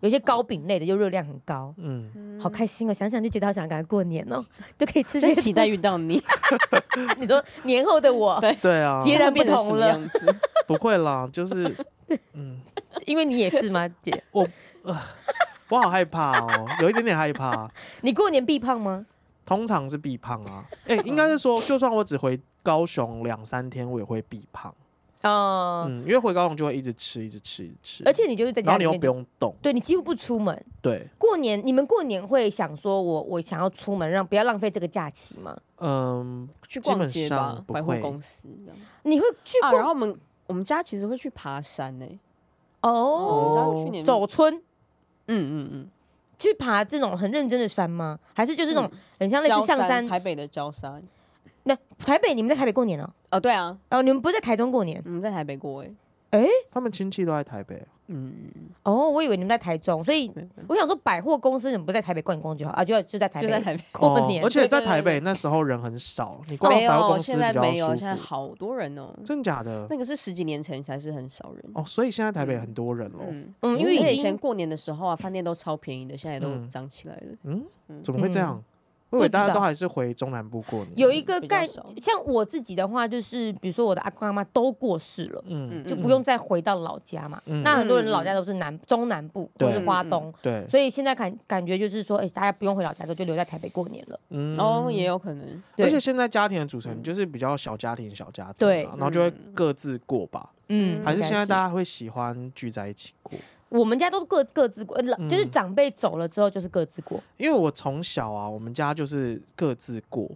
[0.00, 2.92] 有些糕饼类的又热量很高，嗯，好开心哦！
[2.92, 4.44] 想想就觉得好想赶快过年哦，
[4.78, 5.20] 就可以吃。
[5.20, 6.22] 真期待遇到你，
[7.18, 9.98] 你说年后的我，对对啊，截然不同了。
[10.66, 11.74] 不会啦，就是
[12.34, 12.60] 嗯，
[13.06, 14.22] 因为你也是吗，姐？
[14.32, 14.46] 我
[15.70, 17.66] 我好害怕哦，有一点点害怕。
[18.02, 19.06] 你过年必胖吗？
[19.44, 24.74] 通常是必胖啊，哎、 欸，应该是说，就算我只回高雄两三天，我也会必胖。
[25.22, 28.02] 哦，嗯，因为回高雄就会一直吃，一直吃，一直吃。
[28.04, 30.64] 而且你就是在家里，然后你又不用动，对，你几乎不出门。
[30.82, 35.56] 对，过年你们过年会想说我我想要出门，让不要浪费这个假期吗？
[35.78, 38.46] 嗯，去逛街吧，百货公司。
[39.04, 39.74] 你会去逛？
[39.76, 40.14] 然后我们
[40.46, 42.06] 我们家其实会去爬山呢。
[42.82, 44.54] 哦，去年走春。
[44.54, 44.60] 嗯
[45.28, 45.90] 嗯嗯。
[46.48, 48.18] 去爬这种很认真的山吗？
[48.34, 50.06] 还是就是那种很像类似象山？
[50.06, 51.02] 台北的礁山。
[51.64, 53.10] 那台北，你们在台北过年哦？
[53.30, 53.76] 哦，对啊。
[53.90, 55.02] 哦，你们不是在台中过年？
[55.06, 55.90] 我们在台北过哎。
[56.32, 57.82] 哎，他们亲戚都在台北。
[58.08, 58.32] 嗯。
[58.82, 60.30] 哦，我以为你们在台中，所以
[60.68, 62.84] 我想说百货公司你们不在台北逛一逛就好啊？
[62.84, 64.44] 就就在台北，就在台北过年。
[64.44, 67.60] 而且在台北那时候人很少，你逛百货公司比较舒服。
[67.62, 69.14] 没有，现在好多人哦。
[69.24, 69.86] 真假的？
[69.88, 73.20] 那个是十几年前才是很少人哦，所以现在台北很多人喽。
[73.62, 77.36] 嗯，因为以前过年的时候啊，饭店都超便宜的，现在都涨起来了。
[77.44, 77.64] 嗯，
[78.02, 78.62] 怎么会这样？
[79.14, 87.40] 因为大家都还是回中南部过年，有一个概，像我自己的话，就是比如说我的阿公阿妈都过世了，嗯，就不用再回到老家嘛。
[87.62, 94.20] 那很多人老家都是南中南部或是花东，对，所以现在感感觉就是说，哎，大家不用回老家，就就留在台北过年了。
[94.30, 95.62] 嗯，哦，也有可能。
[95.78, 100.50] 而且现在家庭的组成就是比较小家庭，小家庭，对，然后就会各自过吧。
[100.68, 103.38] 嗯，还是现在大家会喜欢聚在一起过。
[103.78, 104.96] 我们家都是各各自过，
[105.28, 107.20] 就是长辈走了之后就是各自过。
[107.36, 110.30] 因为我从小啊，我们家就是各自过。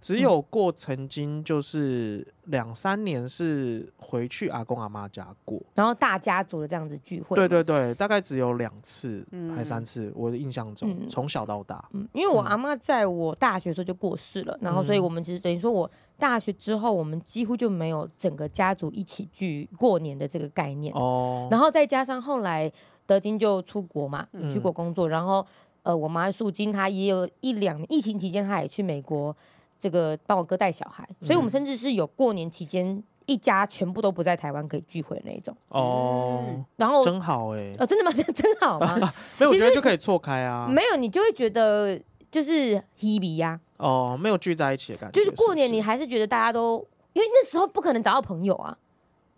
[0.00, 7.36] 只有过曾经就是两三年是回去阿公阿妈家过，然后大家族的这样子聚会。
[7.36, 11.84] 对对对，大概只有两次还三次，我的印象中从小到大。
[11.92, 20.94] 嗯，因为我阿妈在我大学的时候就过世了，然后所以我们其实等于说我大学之后，我们几乎就没有整个家族一起聚过年的这个概念。
[20.94, 21.48] 哦。
[21.50, 22.70] 然后再加上后来
[23.04, 25.44] 德金就出国嘛，去国工作，然后
[25.82, 29.36] 呃，我妈素金她也有一两年疫情期间，她也去美国。
[29.78, 36.64] 这个帮我哥带小孩，所以我们甚至是有过年期间一家全部都不在台湾可以聚会的那一种哦。
[36.76, 38.10] 然后真好哎，哦，真的吗？
[38.16, 39.12] 真真好吗？
[39.38, 40.66] 没有，我觉得就可以错开啊。
[40.68, 43.60] 没有，你就会觉得就是 hebe 呀。
[43.76, 45.20] 哦，没有聚在一起的感觉。
[45.20, 48.76] 就是过年，你还是觉得大家都，因为那时候不可能找到朋友啊，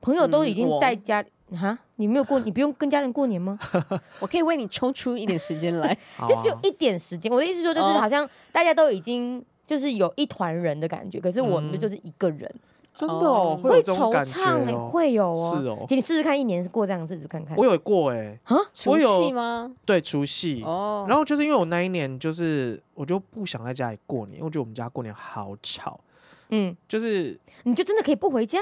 [0.01, 1.23] 朋友都已经在家
[1.55, 3.59] 哈，你没有过，你不用跟家人过年吗？
[4.21, 5.95] 我可以为你抽出一点时间来，
[6.27, 7.31] 就只有一点时间。
[7.31, 9.45] 我的意思说，就是好像大家都已经。
[9.71, 12.53] 就是有一团人的感觉，可是我们就是一个人，
[12.93, 17.57] 真的哦，会惆怅哎，会有哦，是哦，请，你试试看，一年过这样子，日子看看。
[17.57, 19.73] 我有过哎，啊，除夕吗？
[19.85, 21.07] 对，除夕哦。
[21.09, 26.01] 然后就是因为我那一年就是我就不想在家里过年，因为我觉得我们家过年好吵，
[26.49, 28.59] 嗯，就是你就真的可以不回家？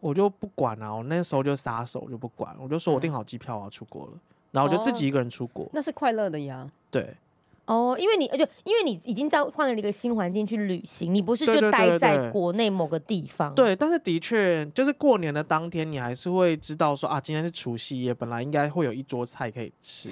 [0.00, 4.12] 我就不管啊，我那时候就撒手就不管，我就说我订好机票我要，出国了，
[4.52, 6.66] 然后我就自己一个人出国，那是快乐的呀。
[6.90, 7.14] 对。
[7.68, 13.54] 哦，因为你就因为你已经在换了一个新环境去旅行，你不是就待在国内某个地方？
[13.54, 20.10] 对，但是的确就是过年的当天，你还是会知道说啊，今天是除夕夜，本来应该会有一桌菜可以吃，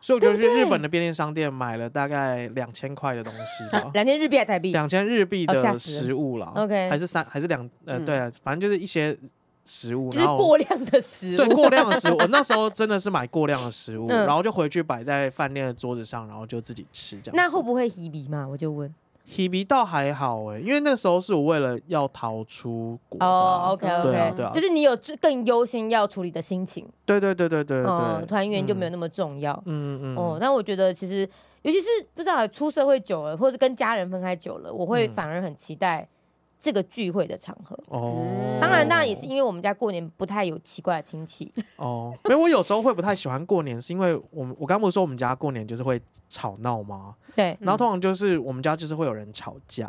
[0.00, 4.72] 所以我就去日本的便利商店买了大概两千块的东西吧， 两千日币还台币？
[4.72, 9.16] 两千日币的食物了，OK，还是三还是两呃，对啊，反正就是一些。
[9.68, 12.16] 食物，就是过量的食物，对，过量的食物。
[12.16, 17.36] 我那时候真的是买过量的食物，嗯、然后就回去摆在饭店的桌子上，然后就自己吃这样。
[17.36, 18.48] 那会不会稀微嘛？
[18.48, 18.92] 我就问。
[19.26, 23.18] 稀微倒还好哎、欸，因为那时候是我为了要逃出国。
[23.20, 26.88] 哦、oh，OK OK，对啊，对啊，就是你有更优先要处理的心情。
[27.04, 29.52] 对对对对对对，嗯、团圆就没有那么重要。
[29.66, 30.16] 嗯嗯。
[30.16, 31.28] 哦，那我觉得其实，
[31.60, 36.08] 尤其是不知道出社会久了，或者跟家人分开久了，我会反而很期待。
[36.58, 37.78] 这个聚会的场合。
[37.88, 41.52] 哦，当然当然也是因为我们家过年不太有奇怪的亲戚。
[41.76, 47.14] 哦，因为我有时候会不太喜欢过年，是因为我们我刚刚不是说我们家过年就是会吵闹吗？
[47.36, 49.88] 对，然后通常就是我们家就是会有人吵架，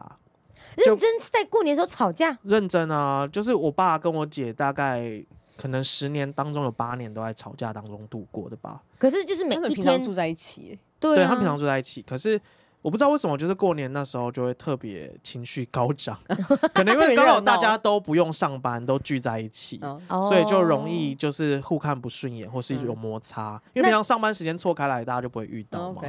[0.76, 5.24] 认真在过年的时候吵架，认真啊，就是我爸跟我姐大概
[5.58, 8.84] 可能十年当中有八年都在吵架当中度过的吧。
[8.98, 12.40] 可是就是每一天住在一起，对，对他们平常住在一起，可是。
[12.82, 16.18] 我不知道为什么，就是过年那时候就会特别情绪高涨，
[16.74, 19.80] 可能因为刚好大家都不用上班，都聚在一起，
[20.22, 23.62] 所以就容易就是互看不顺眼，或是有摩擦。
[23.74, 26.02] 因为平常上班时间错开来，大家就不会遇到嘛。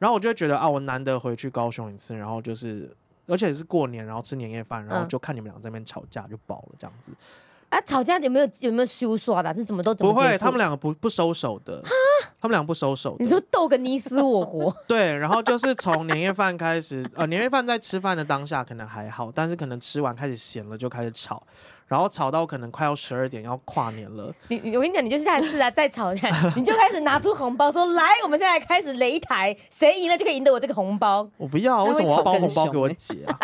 [0.00, 2.92] 然后我就会觉得啊，我难得回去高雄一次，然后就是
[3.28, 7.12] 而且是过年，然后吃年夜饭，然后就看你们俩在那边吵架就饱了这样子。
[7.76, 9.52] 啊，吵架有没有有没有收耍的？
[9.54, 10.38] 是怎么都怎么不会？
[10.38, 11.90] 他们两个不不收手的，哈
[12.40, 13.16] 他们两个不收手。
[13.18, 14.74] 你说斗个你死我活？
[14.88, 21.42] 对，然后就是从年夜饭开始，呃，年夜饭在吃饭的当下可能还好，但是可能吃完开始咸了，就开始吵，
[21.86, 24.32] 然后吵到可能快要十二点要跨年了。
[24.48, 31.28] 你我跟你讲，你就下次啊再吵架， 你就开始拿出红包说来，我们现在开始擂台，谁赢了就可以赢得我这个红包。
[31.36, 33.38] 我不要，为什么我要包红包给我姐啊？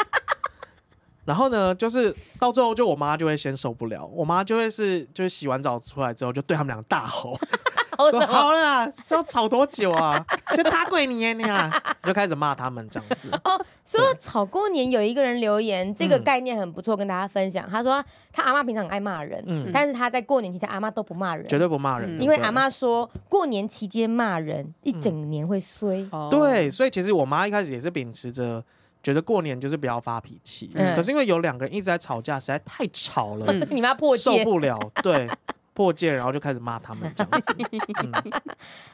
[1.25, 7.39] 然后呢，就是到最后，就我妈就会先受不了，我妈就会是就是洗完澡出来之后，就对他们俩大吼，
[8.11, 10.25] 说好了，要吵多久啊？
[10.57, 11.71] 就差鬼你呀你啊！
[12.03, 13.31] 就开始骂他们这样子。
[13.45, 17.69] 哦，说吵过年，有一个人留言，这个概念很不错，跟大家分享。
[17.69, 26.05] 他说他阿妈平常很爱骂人，嗯，但是他在过年期间阿妈都不骂人，绝对不骂人，因为阿妈说过年期间骂人一整年会衰。
[26.29, 28.65] 对，所以其实我妈一开始也是秉持着。
[29.03, 35.29] 觉得过年就是不要发脾气，嗯、可是因为有两个人一直在吵架，实在太吵了，嗯、你妈破戒受不了， 对，
[35.75, 37.55] 破戒，然后就开始骂他们这样子，
[38.05, 38.13] 嗯、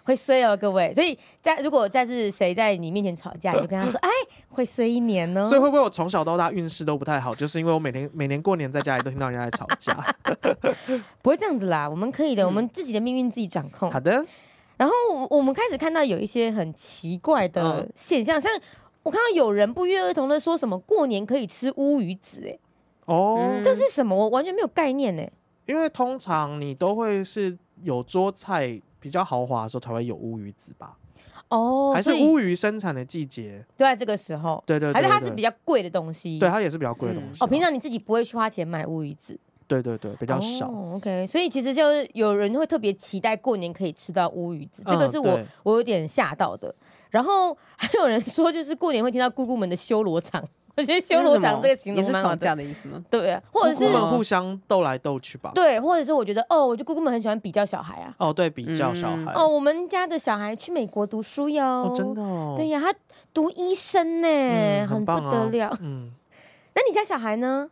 [0.05, 0.95] 会衰哦，各位。
[0.95, 4.09] 所以在如果再是谁在你面前吵架，你就跟他说，哎，
[4.49, 5.45] 会衰一年呢。
[5.45, 10.17] 所以会不会我从小到大运势都不太好，就是因为我每天 每年过年在家里都听到人家在吵架。
[11.21, 13.91] 不会这样子啦，我们可以的，我们自己的命运自己掌控。
[13.93, 14.25] 好的。
[14.79, 14.95] 然后
[15.29, 18.53] 我们开始看到有一些很奇怪的现象，嗯、像。
[19.09, 22.59] 我看到有人不约而同的说什么过年可以吃乌鱼子，哎，
[23.07, 24.15] 哦，这是什么？
[24.15, 25.23] 我完全没有概念呢。
[25.65, 30.99] 因为通常你都会是有桌菜比较豪华的时候才会有乌鱼子吧？
[31.49, 34.63] 哦，还是乌鱼生产的季节都在这个时候？
[34.67, 36.39] 对对，还是它是比较贵的东西？
[36.39, 37.43] 对，它也是比较贵的东西。
[37.43, 39.41] 哦，平常你自己不会去花钱买乌鱼子？
[39.67, 40.71] 对对对，比较少。
[40.95, 46.75] OK，所以其实就是有人会特别期待过年可以吃到乌鱼子，这个是我我有点吓到的。
[47.11, 50.43] 然后还有人说，就是过年会听到姑姑们的修罗场。
[50.79, 53.05] 我觉得修罗场这个形容是吵架的意思吗？
[53.11, 55.51] 对啊，或者是互相斗来斗去吧。
[55.53, 58.15] 对，或者是我觉得哦，我觉得姑姑们很喜欢比较小孩啊。
[58.19, 59.33] 哦，对，比较小孩。
[59.35, 61.65] 哦，我们家的小孩去美国读书哟。
[61.65, 62.55] 哦，真的哦。
[62.57, 62.95] 对呀，他
[63.35, 65.77] 读医生呢，很不得了。
[65.81, 66.13] 嗯。
[66.75, 67.69] 那你家小孩呢？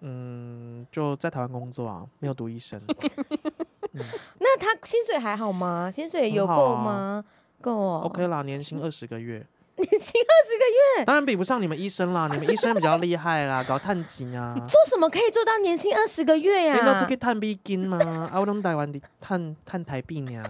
[0.00, 2.78] 嗯，就在台湾工作啊，没有读医生。
[4.38, 5.90] 那他薪水还好吗？
[5.90, 7.24] 薪水有够吗？
[7.64, 9.38] 够哦，OK 啦，年薪二十个月，
[9.76, 16.76] 年薪二十个月，当然比不上你们医生啦， 你们医生比较厉害啦，搞探金啊，做什么可以做到年薪二十个月呀？
[16.76, 17.98] 难道这可以探美金吗？
[18.30, 20.44] 啊，我用台湾的 探探台币呀。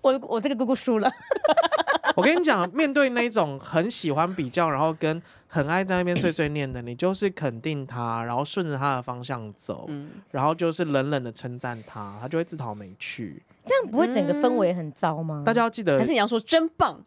[0.00, 1.10] 我我这个姑姑输了。
[2.16, 13.42] 我跟你讲，面对那种很喜欢比较，然后跟很爱在那边碎碎念的，你就是肯定他，然后顺着他的方向走，嗯、然后就是冷冷的称赞他，他就会自讨没趣。
[13.64, 15.42] 这样不会整个氛围很糟吗？
[15.44, 17.00] 大家要记得，还是你要说真棒，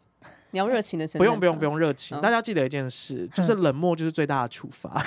[0.50, 1.06] 你要热情的。
[1.18, 5.02] 不用不用不用热情，哦、大家记得一件事，就是冷漠就是最大的处罚，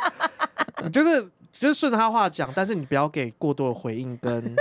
[0.92, 1.22] 就是
[1.52, 4.54] 就是顺着他话讲，但是你不要给过多的回应跟。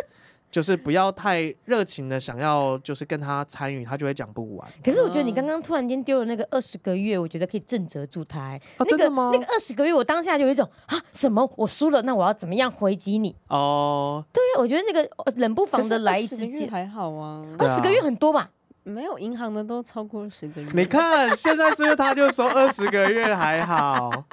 [0.55, 4.65] 就是不要太热情的想要，就是跟他参与，他就会讲不完。
[4.81, 8.39] 可是我觉得你刚刚突然间丢了那个二十个月，我觉得可以震慑住他。
[8.39, 9.31] 哎、啊，真的吗？
[9.33, 11.45] 那个二十个月，我当下就有一种啊，什么？
[11.57, 13.35] 我输了，那我要怎么样回击你？
[13.49, 18.49] 哦，对呀，我觉得那个冷不防的来一次还好啊，二十个月很多吧？
[18.83, 20.69] 没有银行的都超过二十个月。
[20.73, 24.23] 你看现在是不是他就说二十个月还好？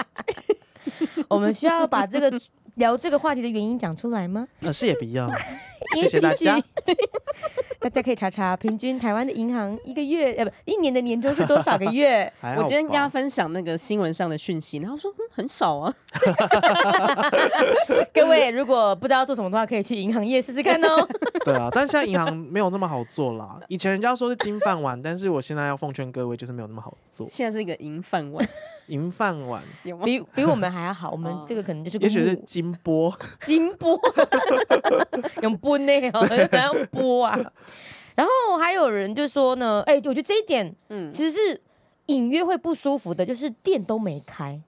[1.26, 2.32] 我们需要把这个。
[2.74, 4.48] 聊这个话题的原因讲出来吗？
[4.60, 5.30] 呃，是也不要。
[6.00, 6.58] 谢谢大家。
[7.82, 12.32] 大家可以查查平均台湾的银行一个月呃不一年的年终是多少个月？
[12.56, 15.92] 我今天跟大家分享那个新闻上的讯息，然后说、嗯、很少啊。
[18.14, 21.08] 各位如果不知道做什么的话，可以去银行业试试看哦。
[21.44, 23.58] 对啊，但是现在银行没有那么好做啦。
[23.66, 27.28] 以前人家说是金饭碗，但是我现在要奉劝各位，就是没有那么好做。
[27.32, 28.46] 现在是一个银饭碗。
[28.88, 33.98] 银饭碗有吗比比我们还要好，我们这个可能就是，也许是金波，金波
[35.40, 36.38] 用波呢，好像
[36.74, 37.38] 用钵啊。
[38.22, 41.60] 然后还有人就说呢，哎，我觉得这一点，嗯，其实是
[42.06, 44.60] 隐约会不舒服的，就是店都没开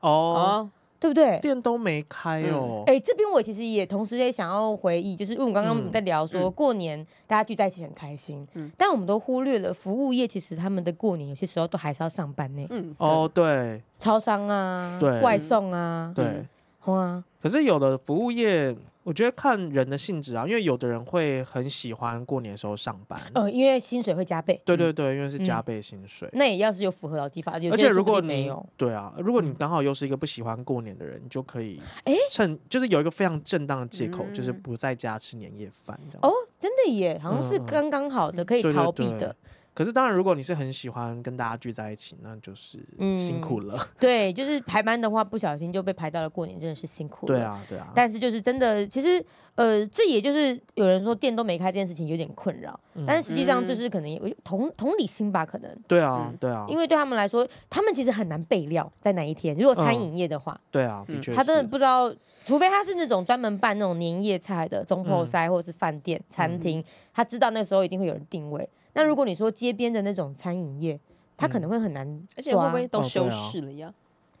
[0.00, 0.68] 哦。
[0.98, 1.36] 对不对？
[1.40, 2.84] 店都没开哦。
[2.86, 12.64] 哎、嗯，这边我其实也同时也想要回忆，就是因为我刚刚在聊说过年大家聚在一起很开心，嗯，但我们都忽略了服务业，其实他们的过年有些时候都还是要上班呢。
[12.70, 16.46] 嗯，哦，对，超商啊，对，外送啊，对，
[16.78, 17.22] 好啊。
[17.40, 18.76] 可是有的服务业。
[19.04, 24.60] 我觉得看人的性质啊，因为有的人会很喜欢过年的时候上班，呃，因为薪水会加倍。
[24.64, 26.28] 对对对，因为是加倍薪水。
[26.32, 36.20] 那也要是有符合劳基法，而且如果没有，对啊，如果你刚好又是一个不喜欢过年的人，你就可以哎趁就是有一个非常正当的借口，就是不在家吃年夜饭这样。
[36.22, 39.34] 哦，真的耶，好像是刚刚好的可以逃避的。
[39.74, 42.78] 可是当然，如果你是很喜欢跟大家聚在一起，那就是
[43.16, 43.74] 辛苦了。
[43.76, 47.34] 嗯、对，就是排班的话，不小心就被排到了过年，真的是辛苦了。
[47.34, 47.90] 对啊，对啊。
[47.94, 55.74] 但是就是真的，其实呃，这也就是有人说店都没开这件事情有点困扰，嗯、但是实际上就是可能有同同理心吧，可能。
[55.88, 56.66] 对啊，对啊。
[56.68, 59.56] 因为对他们来说，他们其实很难备料在哪一天。
[59.56, 68.68] 如果餐饮业的话，嗯、对啊，的确，他真的不知道，除非他是那种专门办那种年夜菜的中破塞或者是饭店、嗯、餐厅，他知道那时候一定会有人定位。
[68.94, 70.98] 那如果你说街边的那种餐饮业，
[71.36, 73.92] 他可能会很难抓，而且会不会都休市了呀？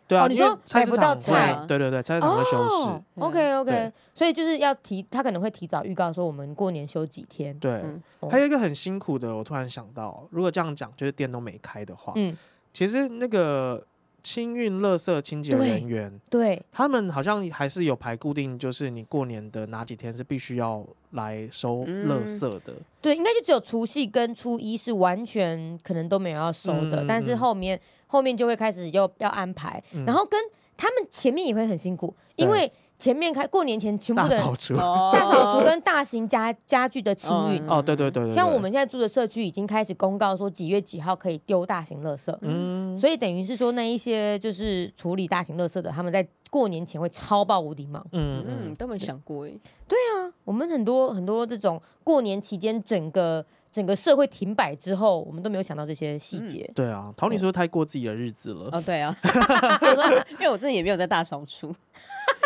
[0.06, 3.02] 对啊，你说买不到菜，对对对，菜市场会休市。
[3.20, 7.58] OK OK，所以就是要提，他可能会提早预告说我们过年休几天。
[7.58, 7.82] 对，
[8.30, 12.36] 还有一个很辛苦的，我突然想到，如果这样讲，就是店都没开的话，嗯，
[12.72, 13.86] 其实那个。
[14.22, 22.72] 清运垃圾清洁人员，对，他们好像还是有排固定，就是你过年的哪几天是必须要来收垃圾的。
[22.72, 30.40] 嗯、对，应该就只有除夕跟初一是完全可能都没有要收的，嗯、但是后面后面就会开始又要安排，嗯、然后跟
[30.76, 32.70] 他们前面也会很辛苦，因为。
[33.02, 37.60] 前面开过年前全部的大扫除，大扫除跟大型家家具的清运。
[37.68, 49.50] 哦，对对对，像我们现在住的社区已经开始公告说几月几号可以丢大型垃圾，嗯，所以等于是说那一些就是处理大型垃圾的，他们在过年前会超爆无敌忙，嗯嗯，都没想过哎，
[49.88, 58.68] 对啊，我们很多很多这种过年期间整个整个社会停摆之后，我们都没有想到这些细节，对啊，桃女是不是太过自己的日子了？
[58.70, 59.12] 哦，对啊，
[60.38, 61.74] 因为我这也没有在大扫除。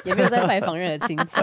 [0.07, 1.40] 也没有在拜访任何亲戚，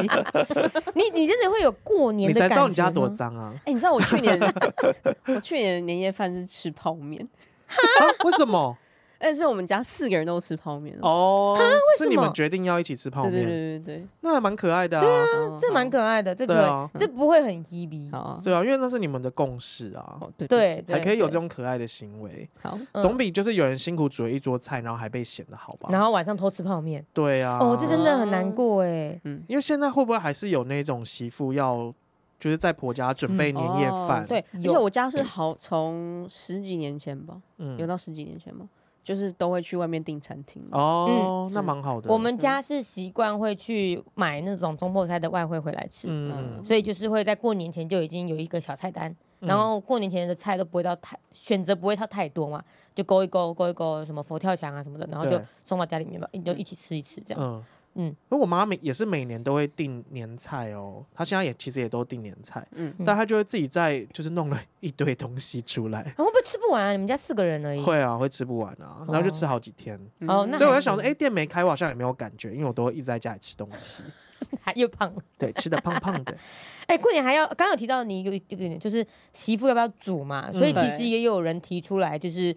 [0.95, 2.49] 你你真的会有过年的感觉吗？
[2.49, 3.51] 你才知道你家多脏啊！
[3.57, 4.39] 哎、欸，你知道我去年
[5.27, 7.21] 我去年年夜饭是吃泡面，
[7.67, 8.01] 啊？
[8.25, 8.75] 为什么？
[9.23, 11.57] 但是我们家四个人都吃泡面哦，
[11.97, 13.31] 是你们决定要一起吃泡面？
[13.31, 14.99] 对对对对，那还蛮可爱的。
[14.99, 18.11] 对啊，这蛮可爱的，这个这不会很 easy
[18.43, 20.19] 对啊，因为那是你们的共识啊。
[20.35, 25.87] 对对，还可以有这种可爱的行为，好，总比就是有人辛苦煮了一桌菜，然后还被嫌的好吧？
[25.89, 27.05] 然后晚上偷吃泡面。
[27.13, 29.17] 对啊，哦，这真的很难过哎。
[29.23, 31.93] 嗯，因为现在会不会还是有那种媳妇要
[32.41, 34.25] 就是在婆家准备年夜饭？
[34.27, 38.67] 对，而且我家是好从十几年前吧，嗯，有到十几年前吗？
[39.03, 40.63] 就是都会去外面订餐厅。
[40.71, 42.11] 哦，那蛮好的。
[42.11, 52.63] 我们家是习惯会去买那种中破菜的外汇回来吃，嗯，所以就是会在过年前就已经有一个小菜单，然后过年前的菜都不会到太选择不会到太多嘛，
[52.95, 57.63] 就勾一勾勾一勾什么佛跳墙啊什么的，然后就送到家里面吧，就一起吃一吃这样。
[57.95, 66.91] 嗯，那我妈每也是每年都会订年菜哦，她现在也其实也都订年菜，嗯，但她就会自己在就是弄了一堆东西出来，会不会吃不完啊？
[66.91, 74.03] 你们家四个人而已，会啊，会吃不完啊，然后就吃好几天，哦，所以我就想说，哎，店没开，我好像也没有感觉，因为我都会一直在家里吃东西，
[74.61, 76.35] 还又胖，对，吃的胖胖的，
[76.87, 82.55] 哎，过年还要，刚刚有提到你有一点就是媳妇要不要煮嘛，所以其实也有人提出来，就是。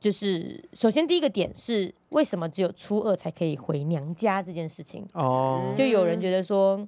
[0.00, 6.84] 就是首先第一个点是为什么只有初二才可以回娘家这件事情哦，就有人觉得说，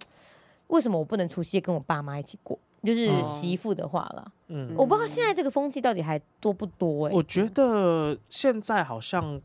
[0.69, 2.59] 为什么我不能除夕夜跟我爸妈一起过？
[2.83, 4.33] 就是媳妇的话了。
[4.49, 7.15] 嗯，我不知道现在这个风气到底还多不多哎、欸。
[7.15, 9.41] 我觉得现在好像。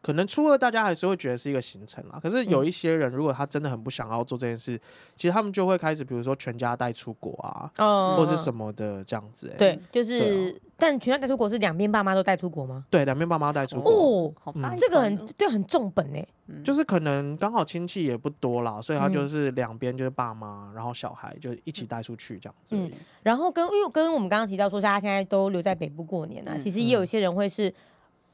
[0.00, 4.80] 可能初二大家还是会觉得是一个行程啦，可是有一些人如果他真的很不想要做这件事，嗯、
[5.16, 9.56] 其实他们就会开始，比如说全家带出国啊，哦、或者什么的这样子、欸。
[9.56, 12.84] 对，就是，啊、但全家带出国是两边爸妈都带出国吗？
[12.88, 13.92] 对，两边爸妈带出国。
[13.92, 16.28] 哦，好大、嗯，这个很对，很重本哎、欸。
[16.64, 22.76] 就是可能刚好亲戚也不多啦，所以他就是两边就是爸妈，然后小孩就一起带出去这样子。
[22.76, 22.90] 嗯，
[23.22, 27.74] 然后跟因为跟我们刚刚提到说，大家现在都留在北部过年啊，嗯、其实也有一些人会是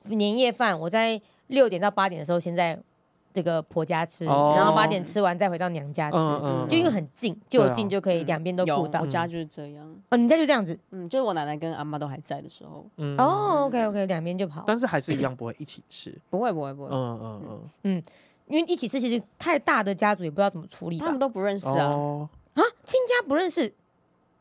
[0.05, 1.21] 年夜饭，我在。
[1.49, 2.79] 六点到八点的时候，先在
[3.33, 9.01] 这个婆家吃，哦、然后八点吃完再回到娘家吃，嗯嗯、就因为很近，就近就可以两边都顾到。
[9.01, 9.85] 我家就是这样。
[10.11, 10.79] 哦，你家就这样子？
[10.91, 12.87] 嗯，就是我奶奶跟阿妈都还在的时候。
[12.97, 13.17] 嗯。
[13.19, 14.63] 哦，OK OK，两边就跑。
[14.67, 16.17] 但是还是一样不会一起吃。
[16.31, 16.89] 不会不会不会。
[16.91, 18.03] 嗯嗯嗯嗯，
[18.47, 21.87] 因为一起吃其实太大的家族也不知道怎么处理，他们都不认识啊。
[21.87, 23.75] 哦、啊，亲家不认识，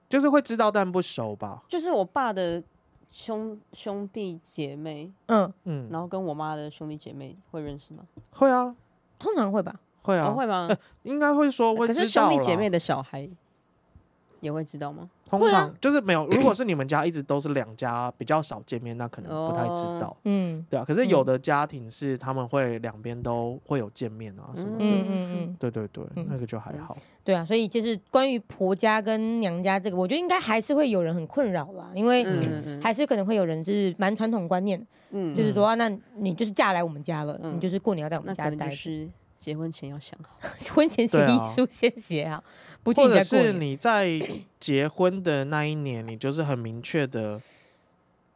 [0.08, 1.64] 就是会知道但不熟吧？
[1.68, 2.62] 就是我爸的。
[3.14, 8.04] 兄兄弟姐妹，嗯嗯，然后跟我妈的兄弟姐妹会认识吗？
[8.32, 8.76] 会啊，
[9.20, 9.80] 通常会吧。
[10.02, 10.68] 会啊，会吗？
[11.04, 12.00] 应该会说会知道。
[12.00, 13.30] 可是兄弟姐妹的小孩
[14.44, 15.10] 也会知道吗？
[15.28, 16.28] 通常就是没有。
[16.28, 20.16] 如果是你们家一直都是两家比较少见面，那可能不太知道。
[20.26, 20.86] 嗯，对啊。
[20.86, 24.86] 可是有的家庭是他们会两边都会有见面啊什么的。
[24.86, 25.58] 嗯嗯嗯。
[25.60, 26.96] 对对对，那个就还好。
[27.24, 32.24] 对啊，所以就是关于婆家跟娘家这个，我觉得应该还是会有人很困扰啦，因为
[32.82, 38.70] 还是可能会有人就是蛮传统观念，嗯，就是说啊，那你就是嫁来我们家了，你就是过年要在我们家待。
[38.70, 42.42] 是结婚前要想好， 婚前协议书先写好，
[42.86, 44.20] 或者是你在
[44.60, 47.42] 结婚的那一年，你就是很明确的。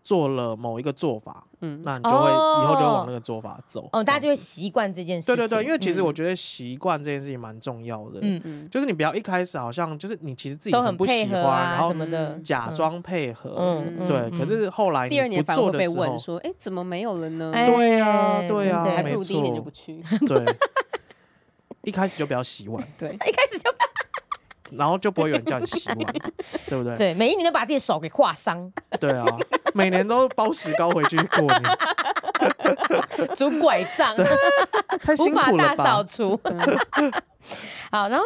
[0.03, 5.35] 做了某一个做法，嗯，那你就会以后就会往那个做法走，哦，大家就会习惯这件事情。
[5.35, 11.93] 对对对，因为其实我觉得习惯这件事情蛮重要的，嗯嗯，就是你不要一开始好像就是你其实自己很不喜欢，然后
[12.41, 14.29] 假装配合，嗯，对。
[14.39, 17.51] 可是后来第二年反而被问说，哎，怎么没有了呢？
[17.51, 20.01] 对呀，对呀，还不如第一年就不去。
[20.25, 20.45] 对，
[21.83, 23.69] 一开始就不要洗碗，对， 一开始就。
[24.71, 25.97] 然后就不会有人叫你洗碗，
[26.67, 26.97] 对不对？
[26.97, 28.71] 对，每一年都把自己手给划伤。
[28.99, 29.25] 对啊，
[29.73, 31.63] 每年都包石膏回去过年，
[33.35, 34.15] 拄拐杖，
[35.01, 35.51] 太辛苦了吧？
[35.51, 36.39] 无法大扫除。
[37.91, 38.25] 好，然后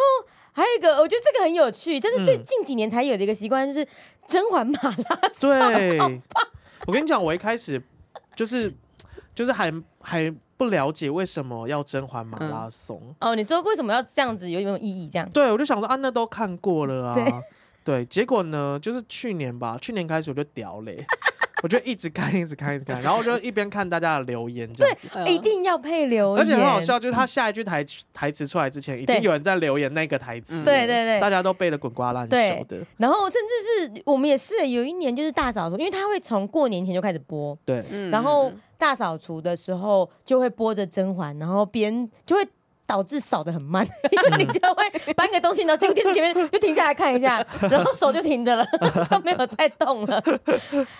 [0.52, 3.88] 还有一个，我觉得这个很有趣，这是最近几年才有的一个习惯，就是
[4.28, 5.50] 甄嬛马拉松。
[5.50, 6.00] 对，
[6.88, 7.82] 我跟你讲，我一开始
[8.36, 8.74] 就是
[9.36, 9.72] 就是还
[10.02, 10.34] 还。
[10.62, 13.36] 不了解为什么要甄嬛马拉松、嗯、哦？
[13.36, 14.48] 你说为什么要这样子？
[14.48, 15.10] 有没有意义？
[15.12, 15.28] 这样？
[15.32, 17.16] 对，我就想说啊，那都看过了啊。
[17.16, 17.34] 对，
[17.84, 21.04] 对，结果呢，就是去年吧，去年开始我就屌嘞，
[21.64, 25.08] 我就一直看，一直看，一直看，然后就一边看大家的留言，这样子。
[25.12, 27.84] 对，一定要配留言，而且很好笑，就是他下一句台
[28.14, 32.86] 台词出来之前，已经有人在留言那个台词，对对对，大家都背的滚瓜烂熟的。
[32.98, 38.52] 然后甚至是我们也是有一年就是大扫除，因为他会从过年前就开始播，对，然后。
[38.82, 42.48] 大扫除的时候就会播着甄嬛，然后边就会
[42.84, 48.66] 导致扫的很慢， 因为你就会搬个东西，然后就电视前面就停下来看一下， 然后手就停着了，
[49.08, 50.22] 就没有再动了。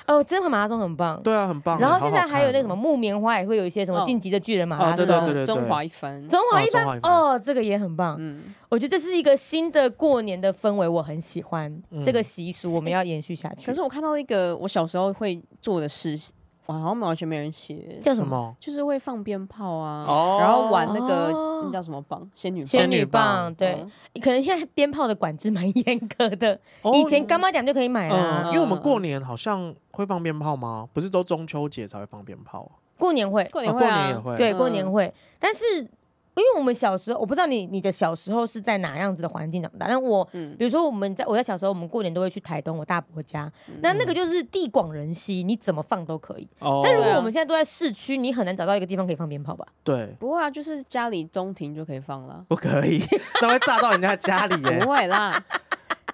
[0.06, 1.80] 哦，甄嬛马拉松很棒，对啊，很棒。
[1.80, 8.16] 然后现在还有那什么木棉花也会有一些什么晋级的巨人马拉松，中华一番，中华一番哦，这个也很棒。
[8.20, 13.66] 嗯，我觉得这是一个新的过年的氛围，我很喜欢这个习俗，我们要延续下去。
[13.66, 16.18] 可是我看到一个我小时候会做的事。
[16.66, 18.56] 好像完全没人写，叫什么？
[18.60, 20.06] 就是会放鞭炮啊，
[20.40, 21.32] 然后玩那个
[21.64, 22.30] 那叫什么棒？
[22.34, 23.54] 仙女仙女棒。
[23.56, 23.86] 对，
[24.22, 26.60] 可能现在鞭炮的管制蛮严格的，
[26.94, 28.46] 以前干妈讲就可以买了。
[28.48, 30.88] 因为我们过年好像会放鞭炮吗？
[30.94, 32.72] 不是都中秋节才会放鞭炮？
[32.98, 35.88] 过年会，过年会，过年也会，对，过年会，但是。
[36.34, 39.88] 因为我们小时候，我不知道你你的小时候是在哪样子的环境长大。
[39.88, 46.48] 但我，嗯、比如说我们在我在小时候，我们过年都会去台东我大伯家，嗯、那那个就是地广人稀，你怎么放都可以。
[46.60, 49.68] 哦、但如果我们现在都在市区，你很难找到一个地方可以放鞭炮吧？
[49.84, 52.46] 对，不会啊，就是家里中庭就可以放了。
[52.48, 53.02] 不可以，
[53.42, 54.80] 那会炸到人家家里耶。
[54.86, 55.44] 不会啦，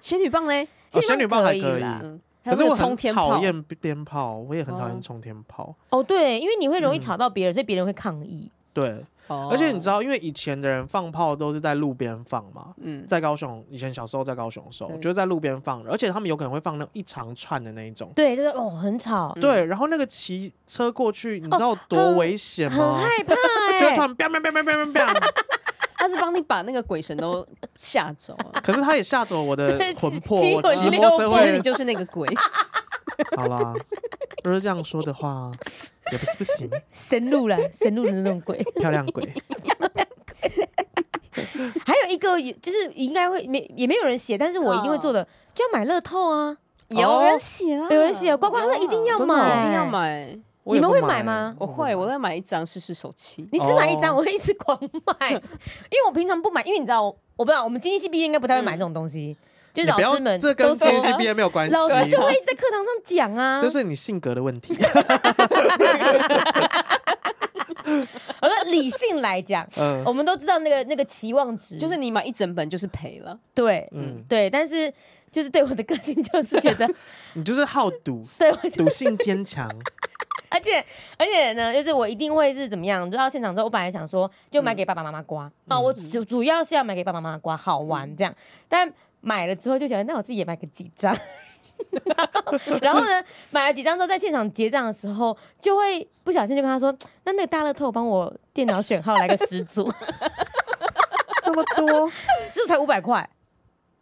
[0.00, 0.66] 仙女棒嘞？
[0.92, 5.72] 哦、仙女棒还可以，嗯、可是我很讨厌鞭炮，我也很讨厌冲天炮。
[5.90, 8.50] 哦，对，因为你会容易吵到别人，嗯、所以别人会抗议。
[8.72, 9.04] 对。
[9.28, 22.94] 而且你知道，因为以前的人放炮都是在路边放嘛，嗯，在高雄以前小时候在高雄的时候，就是在路边放，而且他们有可能会放那一长串的那一种，对，就是哦很吵，对，然后那个骑车过去，你知道多危险吗？
[22.94, 23.34] 很害怕
[23.72, 25.32] 哎， 就突然砰砰砰砰砰砰砰，
[25.96, 32.26] 他是帮你把那个鬼神都吓走， 可是他也吓走我的魂魄，我骑摩托车其实你就是那个鬼。
[33.36, 33.74] 好啦，
[34.44, 35.50] 如果这样说的话。
[36.10, 39.22] 也不是不行，神鹿了，神路的那种鬼， 漂亮鬼。
[41.84, 45.22] 还有一个，就是应该会没也没有人写，但是我一定会做的，
[45.54, 46.56] 就要买乐透啊。
[46.88, 50.38] 有人写啊，有人写刮刮乐一定要买，一定要买。
[50.64, 51.54] 你们会买吗？
[51.58, 53.46] 我会，我会买一张试试手气。
[53.52, 59.36] 你只买一张，我会一直狂买， 因为我平常不买，因为你知道，我我不知道，我们经济系毕业应该不太会买这种东西。
[59.74, 61.72] 就是老师们，这跟经济系毕业没有关系。
[61.72, 64.76] 老师就会一直在课堂上讲啊，就是你性格的问题。
[68.40, 69.66] 我说理性来讲，
[70.04, 73.38] 我们都知道那个那个期望值，就是你买一整本就是赔了。
[73.54, 74.92] 对，嗯，对，但是
[75.30, 76.88] 就是对我的个性就是觉得
[77.34, 79.68] 你就是好赌， 对，赌性坚强。
[80.50, 80.82] 而且
[81.18, 83.10] 而且呢，就是我一定会是怎么样？
[83.10, 88.34] 就到现场之后，我本来想说就买给爸爸妈妈刮啊，我主主要是要买给爸爸妈妈刮，好玩这样。
[88.68, 88.90] 但
[89.20, 91.16] 买了之后就觉得，那我自己也买个几张。
[92.82, 96.92] 然后呢，买了几张之后，在现场结账的时候，就会不小心就跟他说
[97.24, 99.88] ：“那那个大乐透，帮我电脑选号来个十组。”
[101.44, 102.10] 这么多，
[102.46, 103.28] 十组才五百块，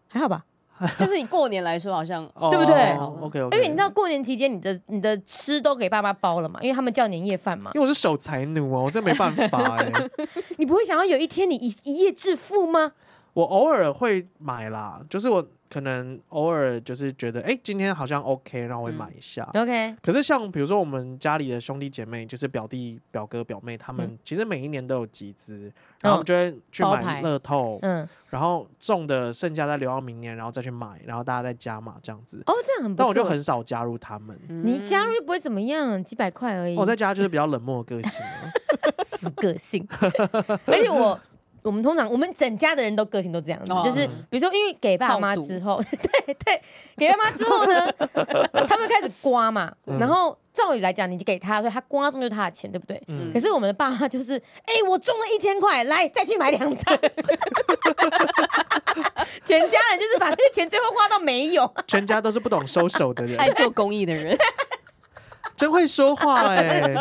[0.09, 0.45] 还好吧？
[0.99, 2.93] 就是你过年来说，好像对不对
[3.23, 7.71] ？OK，因为你知道过年期间，你的你的吃都给爸妈包了嘛，因为他们叫年夜饭嘛。
[7.75, 9.91] 因为我是守财奴哦，我真没办法哎。
[10.59, 12.93] 你不会想要有一天你一一夜致富吗？
[13.37, 15.47] 我偶尔会买啦，就是我。
[15.68, 19.47] 可能偶尔就是觉得，哎、欸，今天好像 OK，然后我会买一下。
[19.53, 19.97] 嗯、OK。
[20.01, 25.72] 可是像比如说我们家里的兄弟姐妹，就是表弟、表哥、表妹，他们其实每一年都有集资，嗯、
[26.03, 32.41] 然后我们就会去买乐透，嗯，然后中的剩下再留到明年，然后再去买，然后大家再加码这样子。
[32.47, 33.05] 哦，这样很不错。
[33.05, 34.39] 但我就很少加入他们。
[34.49, 36.76] 嗯、你加入又不会怎么样，几百块而已。
[36.76, 38.24] 我在家就是比较冷漠的个性，
[39.05, 39.84] 死个性。
[40.64, 41.18] 而且我。
[41.67, 46.62] 我们通常，我们整家的人都个性都这样子，就是比如说，因为给爸妈之后， 对对，
[46.97, 47.93] 给爸妈之后呢，
[48.69, 53.03] 他们开始刮嘛，然后照理来讲，你就给他，所以他刮中就是他的钱，对不对？
[53.33, 56.97] 可是我们的爸妈就是，哎，我中了一千块，来再去买两张，
[59.45, 64.39] 全家人就是把那个钱最后花到没有，全家都是不懂收手的人，爱做公益的人，
[65.57, 66.95] 真会说话哎。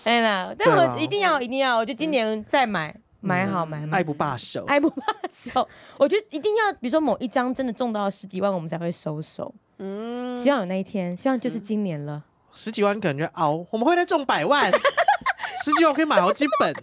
[0.04, 5.68] 哎呀，但我一定要一定要，我就今年再买买好买买，爱不罢手， 爱不罢手。
[5.98, 9.54] 我觉得一定要，比如说某一张真的中到十几万，我们才会收手。
[9.78, 12.22] 嗯，希望有那一天，希望就是今年了。
[12.52, 14.70] 十几万可能就熬，我们会再中百万，
[15.64, 16.74] 十几万可以买好几本。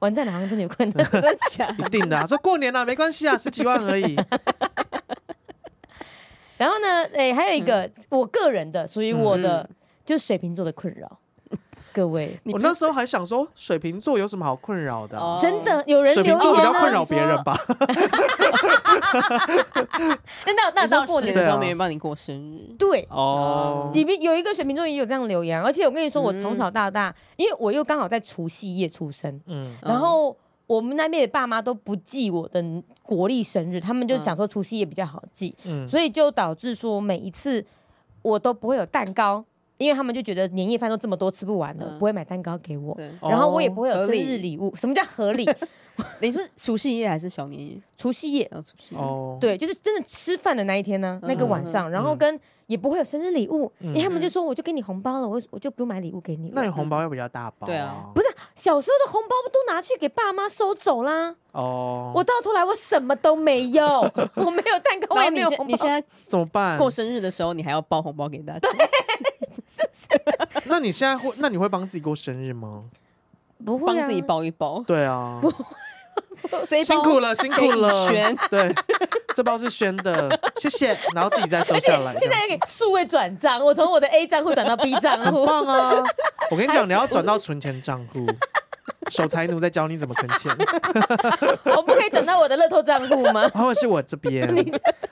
[0.00, 1.06] 完蛋了，好像真的有困难，
[1.78, 4.14] 一定的啊，说过年了没关系啊，十几万而已。
[6.58, 9.68] 然后呢，哎，还有一个我个人的，属于我的。
[10.08, 11.18] 就是水瓶座的困扰，
[11.92, 15.20] 各位， 我那时候还想说，水瓶座有什么好困扰的？
[15.38, 17.54] 真的有人水瓶座比较困扰别人吧？
[20.46, 23.06] 那那时候过年的时候没人帮你过生日，对。
[23.10, 30.34] 哦，里面有一个水瓶座也有这样留言，而且我跟你说，我从小到大，因为我又刚好在除夕夜出生，嗯，然后
[30.66, 32.64] 我们那边的爸妈都不记我的
[33.02, 37.62] 国历生日，他们就想说除夕夜比较好记，嗯，所以就导致说每一次
[38.22, 39.44] 我都不会有蛋糕。
[39.78, 44.74] 因为他们就觉得年夜饭都这么多吃不完了，不会买蛋糕给我，然后我也不会有生日礼物。
[44.76, 45.48] 什么叫合理？
[46.20, 47.80] 你是除夕夜还是小年夜？
[47.96, 49.00] 除夕夜，除夕夜。
[49.00, 56.52] 哦，对，就是真的吃饭的那一天呢，那个晚上，然后跟也不会有生日礼物，因为他们就说我就给你红包了，我我就不用买礼物给你。
[56.54, 57.66] 那你红包要比较大包？
[57.66, 61.34] 对啊，不是小时候的红包不都拿去给爸妈收走啦？
[61.52, 63.84] 哦，我到头来我什么都没有，
[64.36, 65.64] 我没有蛋糕，我也没有红包。
[65.64, 66.76] 你现在怎么办？
[66.76, 68.68] 过生日的时候你还要包红包给大家？
[69.66, 69.88] 是不
[70.60, 70.62] 是？
[70.68, 71.32] 那你现在会？
[71.38, 72.84] 那你会帮自己过生日吗？
[73.64, 74.84] 不会，帮自己包一包。
[74.86, 75.40] 对啊，
[76.84, 78.08] 辛苦了，辛苦了。
[78.08, 78.74] 宣， 对，
[79.34, 80.28] 这包是宣的，
[80.60, 80.96] 谢谢。
[81.14, 82.16] 然后自己再收下来。
[82.18, 85.44] 现在要给数位转账，我从我的 A 账户转到 B 账户。
[85.46, 86.04] 棒啊！
[86.50, 88.26] 我跟你讲，你要转到存钱账户。
[89.10, 90.54] 守财奴在教你怎么存钱。
[91.64, 93.48] 我不可以转到我的乐透账户吗？
[93.54, 94.46] 或者是我这边，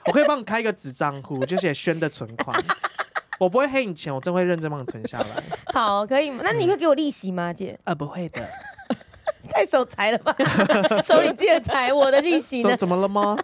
[0.05, 2.63] 我可以帮你开一个子账户，就写宣的存款。
[3.39, 5.25] 我不会黑你钱，我真会认真帮你存下来。
[5.73, 6.41] 好，可以吗？
[6.43, 7.79] 那你会给我利息吗，姐？
[7.85, 8.47] 呃，不会的，
[9.47, 10.35] 太守财了吧？
[11.03, 12.75] 手里借财，我的利息呢？
[12.77, 13.37] 怎么了吗？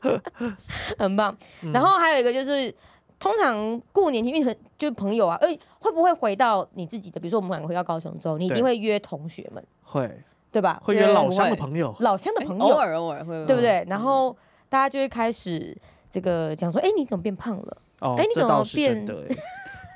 [0.98, 1.36] 很棒。
[1.72, 2.74] 然后还有一个就是，
[3.18, 7.18] 通常过年因为很就是朋友啊，哎，会不会回到你自己的？
[7.20, 10.10] 比如说我们两个回到高雄之后，你一定会约同学们，会
[10.52, 10.80] 对吧？
[10.84, 13.84] 会约老乡的朋友，老乡的朋友，偶尔偶尔会，对不对？
[13.88, 14.36] 然后
[14.68, 15.76] 大家就会开始
[16.10, 17.76] 这个讲说，哎，你怎么变胖了？
[18.00, 19.06] 哦，欸、你怎么变？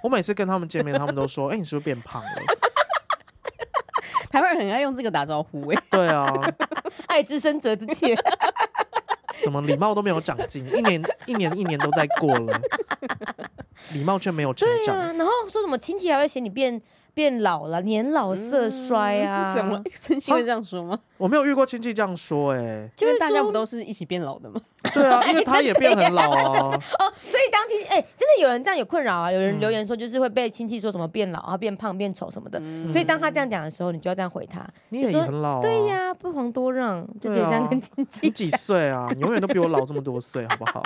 [0.02, 2.28] 我每次跟他们见面，他们都说：“哎、欸，你是不是变胖了？”
[4.30, 6.32] 台湾人很爱用这个打招呼，哎，对啊，
[7.08, 8.16] 爱之深责之切。
[9.42, 10.66] 怎么礼貌都没有长进？
[10.76, 12.60] 一年一年一年都在过了，
[13.94, 14.96] 礼貌却没有成长。
[14.96, 16.80] 对啊，然后说什么亲戚还会嫌你变
[17.18, 19.52] 变老了，年老色衰啊？
[19.52, 20.96] 怎么亲戚会这样说吗？
[21.16, 24.60] 我没有遇过亲戚这样说，哎，就是大家不都是一起变老的吗？
[24.94, 26.78] 对啊， 因为他也变很老啊。
[27.00, 29.32] 哦，所以当亲戚，哎，真的有人这样有困扰啊？
[29.32, 32.62] 有人留言说，就是会被亲戚说什么变老啊、变胖、变丑什么的。
[32.88, 34.64] 所以当他这样讲的时候，你就要这样回他。
[34.90, 38.20] 你也很老，对呀，不遑多让，就这样跟亲戚。
[38.22, 39.08] 你几岁啊？
[39.12, 40.80] 你永远都比我老这么多岁，好不好？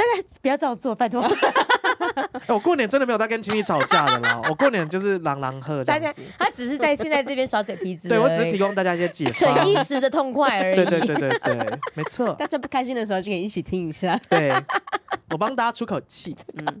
[0.00, 1.22] 大家不要照做，拜托。
[2.48, 4.40] 我过年真的没有在跟亲戚吵架的啦。
[4.48, 6.22] 我过年就是朗朗喝这样子。
[6.38, 8.08] 他只是在现在这边耍嘴皮子。
[8.08, 10.76] 对，我只是提供大家一些解释，逞一时的痛快而已。
[10.76, 12.32] 对对对对对，没错。
[12.34, 14.18] 大家不开心的时候就可以一起听一下。
[14.28, 14.52] 对，
[15.30, 16.34] 我帮大家出口气。
[16.58, 16.80] 嗯，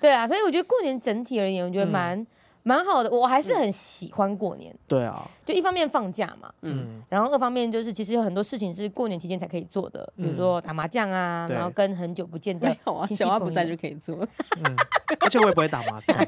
[0.00, 2.26] 对啊，所以我觉得过年整体而言，我觉得蛮。
[2.62, 4.74] 蛮好的，我还是很喜欢过年。
[4.86, 14.16] 对啊，就一方面放假嘛，嗯，然后二方面就是其实有很多事情是过年期间才可以做的，比如说打麻将啊，然后跟很久不见的亲戚小花不在就可以做，
[14.64, 14.76] 嗯，
[15.20, 16.26] 而且我也不会打麻将。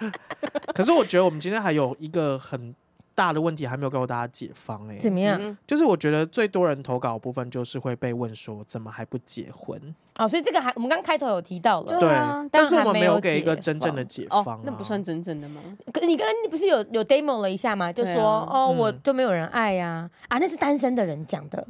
[0.74, 2.74] 可是我觉得我们今天还有一个很。
[3.16, 5.56] 大的问题还没有告诉大家解方哎、欸，怎么样？
[5.66, 9.80] 就是我觉得最多人投稿的部分就是会被问说怎么还不结婚。
[10.18, 14.60] 哦，所以这个还我们刚开头有提到了，对，啊但是我们没有给一个真正的解方、啊。
[14.60, 15.60] 哦，那不算真正的吗？
[15.92, 17.90] 可你刚刚你不是有有 demo 了一下吗？
[17.90, 21.66] 就说、啊、哦，我就没有人爱呀啊，啊，那是单身的人讲的，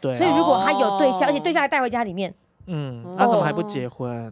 [0.00, 2.34] 对，所以如果他有对象，哦、而且对象还带回家里面，
[2.66, 3.26] 嗯，那、哦。
[3.26, 4.30] 啊、怎么还不结婚？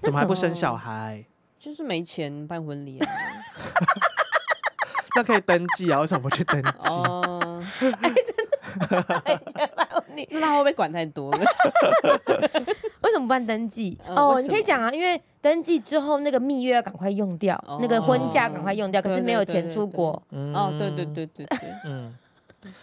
[0.00, 1.24] 怎么还不生小孩？
[1.58, 3.06] 就是没钱办婚礼啊。
[5.20, 6.00] 那可以登记啊？
[6.00, 6.88] 为什么不去登记？
[6.88, 7.62] 哦，
[8.00, 11.38] 哎，真的，那他会不会管太多了？
[13.02, 13.98] 为什么不办登记？
[14.06, 20.10] 哦，你可以讲啊，因为登记之后那个蜜月要赶快用掉，那个婚假赶快用掉，可是没有钱出国。
[20.30, 22.16] 哦，对对对对对，嗯，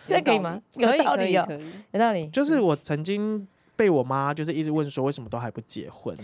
[0.08, 0.62] 这可以吗？
[0.76, 1.44] 有道理，有
[1.92, 2.28] 有道理。
[2.28, 6.16] 就是我曾经被我妈就是一直问说，为什么都还不结婚？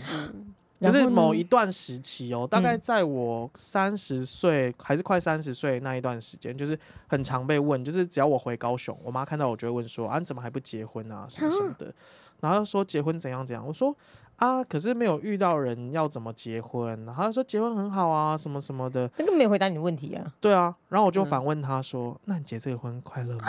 [0.84, 11.26] 就是某一段时期哦，大概在我三十岁还是快三十岁那一段时间，就是很常被问，就是只要我回高雄，我妈看到我就会问说：“啊，你怎么还不结婚啊？
[11.28, 11.92] 什么什么的。”
[12.40, 13.96] 然后说结婚怎样怎样，我说
[14.36, 19.10] ：“啊，可是没有遇到人要怎么结婚？”然后说结婚很好啊，什么什么的。
[19.16, 20.32] 那个没有回答你的问题啊？
[20.40, 23.44] 对啊，然后我就反问他说：“那你结这个婚快乐吗？”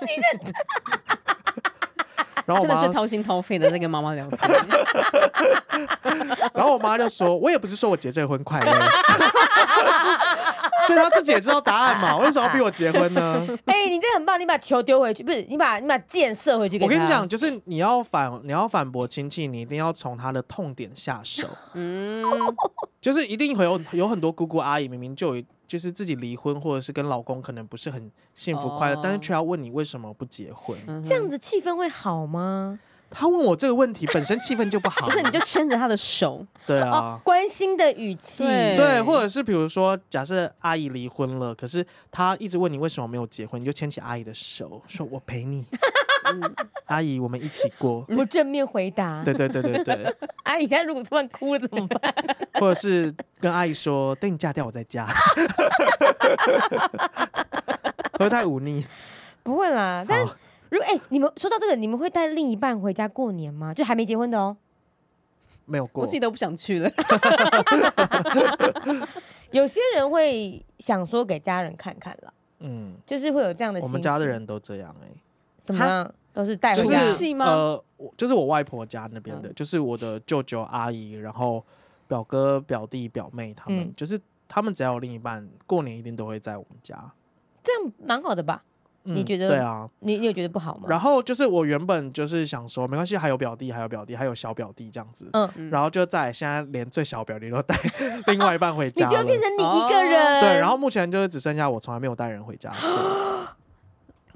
[0.00, 1.19] 你的
[2.50, 4.40] 然后真的是掏心掏肺的在跟妈妈聊天，
[6.52, 8.72] 然后我妈就说：“我也不是说我结这个婚快乐，
[10.86, 16.86] 所以她自己也知道答案嘛，为什么要逼我结婚呢？” 哎、欸，你这很棒，你把球丢回去，不是你把你把箭射回去给他。
[16.86, 21.46] 我跟你讲，就是你要反你要反驳亲戚，你一定要从他的痛点下手。
[21.74, 22.24] 嗯，
[23.00, 25.42] 就是一定会有有很多姑姑阿姨明明就有。
[25.70, 32.80] 就是自己离婚，或者是跟老公可能不是很幸福快乐，哦、但是却要问你为什么不结婚，嗯、这样子气氛会好吗？
[33.10, 45.66] 他问我这个问题本身气氛就不好，不是你就牵着他的手，对啊、哦，关心的语气，对，对，或者是比如说，假设阿姨离婚了，可是他一直问你为什么没有结婚，你就牵起阿姨的手，说我陪你。
[46.22, 46.54] 嗯、
[46.86, 48.02] 阿姨，我们一起过。
[48.02, 49.24] 不正面回答。
[49.24, 50.14] 对对对对对。
[50.44, 52.14] 阿姨，现在如果突然哭了怎么办？
[52.60, 55.08] 或者是跟阿姨说，等你嫁掉我再嫁。
[58.12, 58.84] 会不会太忤逆？
[59.42, 60.04] 不会啦。
[60.06, 60.24] 但
[60.70, 63.74] 如果哎、欸，你们说到这个，你们会带另一半回家过年吗？
[63.74, 64.56] 就还没结婚的哦。
[65.66, 66.02] 没有过。
[66.02, 66.90] 我自己都不想去了。
[69.50, 72.32] 有些人会想说给家人看看了。
[72.60, 72.94] 嗯。
[73.04, 73.80] 就是会有这样的。
[73.80, 75.20] 我们家的人都这样哎、欸。
[75.60, 76.14] 怎么样？
[76.32, 77.44] 都是带回家吗？
[77.46, 77.84] 呃，
[78.16, 81.62] 就是我外婆家那边的，就是我的舅舅阿姨，然后
[82.06, 86.96] 表哥表弟表妹他们，就是他们只要有另一半，过年一定都会在我们家。
[87.64, 88.62] 这样蛮好的吧？
[89.04, 89.48] 你觉得？
[89.48, 90.84] 对啊，你你有觉得不好吗？
[90.88, 95.28] 然后就是我原本就是想说，没关系，还有表弟，还有表弟，还有小表弟这样子。
[95.32, 97.74] 嗯，然后就在现在连最小表弟都带
[98.28, 100.40] 另外一半回家，你就变成你一个人。
[100.40, 102.72] 对，然后目前就是只剩下我，从来没有带人回家。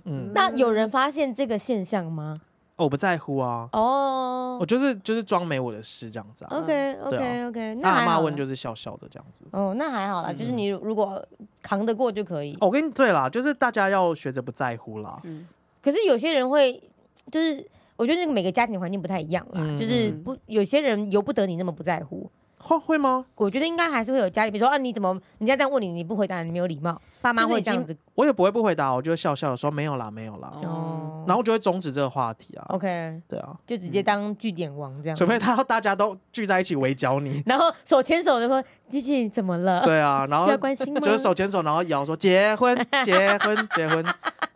[0.04, 2.40] 嗯，那有人发现这个现象吗？
[2.76, 3.68] 我不在乎啊。
[3.72, 6.58] 哦，我就是就是装没我的事这样子啊。
[6.58, 9.44] OK OK OK，那阿妈问就是笑笑的这样子。
[9.52, 11.24] 哦，那还好啦，就是你如果
[11.62, 12.56] 扛得过就可以。
[12.60, 15.20] 我跟你对啦，就是大家要学着不在乎啦。
[15.24, 15.46] 嗯。
[15.82, 16.82] 可是有些人会，
[17.30, 17.64] 就是
[17.96, 22.30] 我觉得那个每个家庭环境不太一样啦，就是不有些人由不得你那么不在乎。
[22.66, 23.26] 会会吗？
[23.34, 27.94] 我觉得应该还是会有家里，比如说啊，你怎么人家这样问你，你不回答，你没有礼貌，爸妈会这样子。
[28.14, 30.50] 我也不会不回答，我就会笑笑的说没有啦，没有啦。
[30.62, 32.64] 哦，然后我就会终止这个话题啊。
[32.70, 35.16] OK，对啊，就直接当据点王这样。
[35.16, 39.84] 除非他大家都聚在一起围剿你，然后手牵手就说机器 你怎么了？
[39.84, 41.00] 对啊，然后需要关心吗？
[41.00, 44.02] 就是手牵手，然后摇说结婚结婚结婚，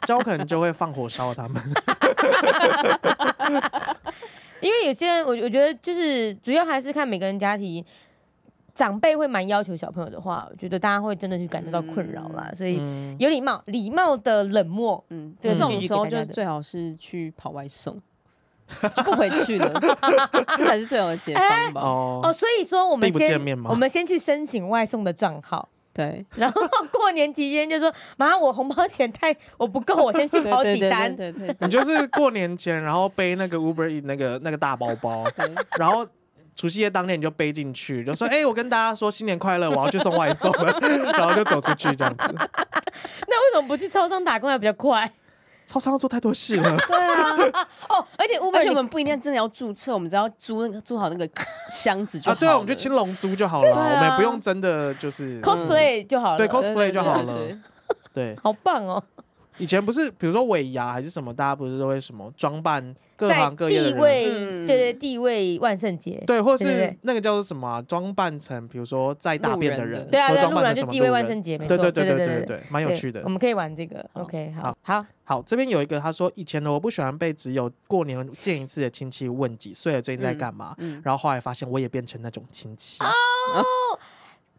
[0.06, 1.62] 这样我可能就会放火烧他们。
[4.60, 7.84] 因为有些人，我我觉得就是主要还是看每个人家庭。
[8.74, 12.48] 长辈会蛮要求小朋友的话，我觉得大家会真的去感受到困扰啦。
[12.56, 12.76] 所以
[13.18, 18.00] 有礼貌，礼貌的冷漠，嗯，这种时候就最好是去跑外送，
[18.94, 19.80] 就不回去了，
[20.56, 21.80] 这才是最好的解方吧。
[21.80, 25.68] 哦，所以说我们先我们先去申请外送的账号，
[25.98, 31.14] 对， 然后过年期间就说妈，我红包钱太我不够，我先去跑几单。
[31.16, 35.24] 对对，你就是过年前，然后背那个 Uber 那个那个大包包，
[35.76, 36.06] 然后。
[36.60, 40.76] 除夕夜当天你就背进去，就说：“哎、欸，我跟大家说新年快乐，我要去送外送了。”
[41.14, 42.24] 然后就走出去这样子。
[42.34, 45.08] 那为什么不去超商打工还比较快？
[45.68, 46.76] 超商要做太多事了。
[46.88, 47.68] 对啊。
[47.88, 51.28] 哦，而且 而且我们不一定真的要注册，我们只要租那个租好那个
[51.70, 52.32] 箱子就好。
[52.32, 56.38] 啊，对啊，我们就青龙租就好了，啊，我们也不用真的就是 cosplay 就好了。
[56.38, 57.36] 对，cosplay 就好了。
[58.12, 59.00] 对，好棒哦。
[59.58, 64.24] 以前不是，比如说尾牙还是什么，大家不是都会什么装扮各行各业的，地位，
[64.66, 73.22] 对对，地位万圣节，对，或是那个叫做什么，装扮成比如说在大便的人，对啊，对，路人就地位万圣节，没错，对对对对对对，蛮有趣的。
[73.24, 82.98] 我们可以玩这个，OK，好，好，好，这边有一个他说，以前呢我不喜欢被只有过年见一次的亲戚问几岁了，最近在干嘛，然后后来发现我也变成那种亲戚。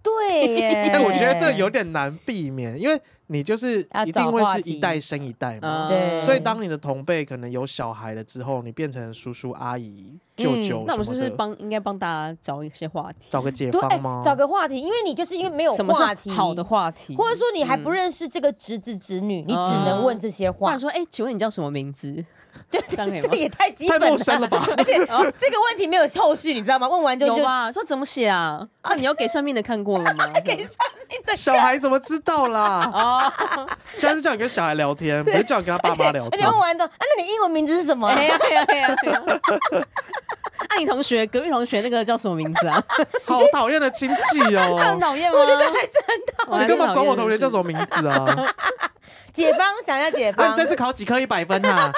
[0.01, 2.99] 对耶，但 我觉得这有点难避免，因为
[3.31, 14.23] 你就是一定会是一代生一代嘛，对，所以当你的同辈可能有小孩了之后，你变成叔叔阿姨、舅舅，那我们是不是帮应该帮大家找一些话题，找个解方吗？
[14.25, 20.75] 找个话题，因为你就是因为没有话题，好的话题，或者说你还不认识这个侄子侄女，你只能问这些话。
[20.75, 22.25] 说，哎，请问你叫什么名字？
[22.69, 24.65] 就这个也太基本了，太陌生了吧？
[24.75, 26.89] 而且这个问题没有后续，你知道吗？
[26.89, 27.71] 问完就有吧？
[27.71, 28.67] 说怎么写啊？
[28.81, 30.25] 啊，你要给算命的看过了吗？
[30.43, 30.77] 给算
[31.09, 32.89] 命的小孩怎么知道啦？
[32.93, 33.18] 哦，
[33.95, 36.31] 现在是叫你跟小孩聊天，不是叫你跟他爸妈聊天。
[36.33, 38.07] 而且问完之后，啊，那你英文名字是什么？
[38.09, 38.95] 哎呀哎呀哎呀！
[40.69, 42.83] 那， 你同学隔壁同学那个叫什么名字啊？
[43.25, 44.77] 好讨厌的亲戚哦！
[44.77, 45.39] 很讨厌吗？
[45.39, 46.63] 我觉得还是很讨厌。
[46.63, 48.55] 你干嘛管我同学叫什么名字啊？
[49.33, 50.51] 解放，想要解方。
[50.51, 51.91] 你这次考几科一百分啊？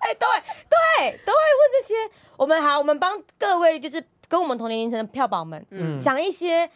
[0.00, 0.26] 哎，对
[0.68, 1.94] 对，都会问这些。
[2.36, 6.68] 我们好，我们帮各位就是跟我们同年龄层的票宝们，嗯，想一些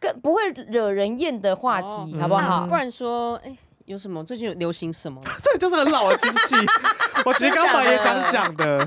[0.00, 1.88] 更不会惹人厌的话题，
[2.20, 2.66] 好不好？
[2.66, 5.20] 不然说，哎，有什么最近有流行什么？
[5.42, 6.56] 这个就是很老的亲戚。
[7.24, 8.78] 我其实刚才也想讲的，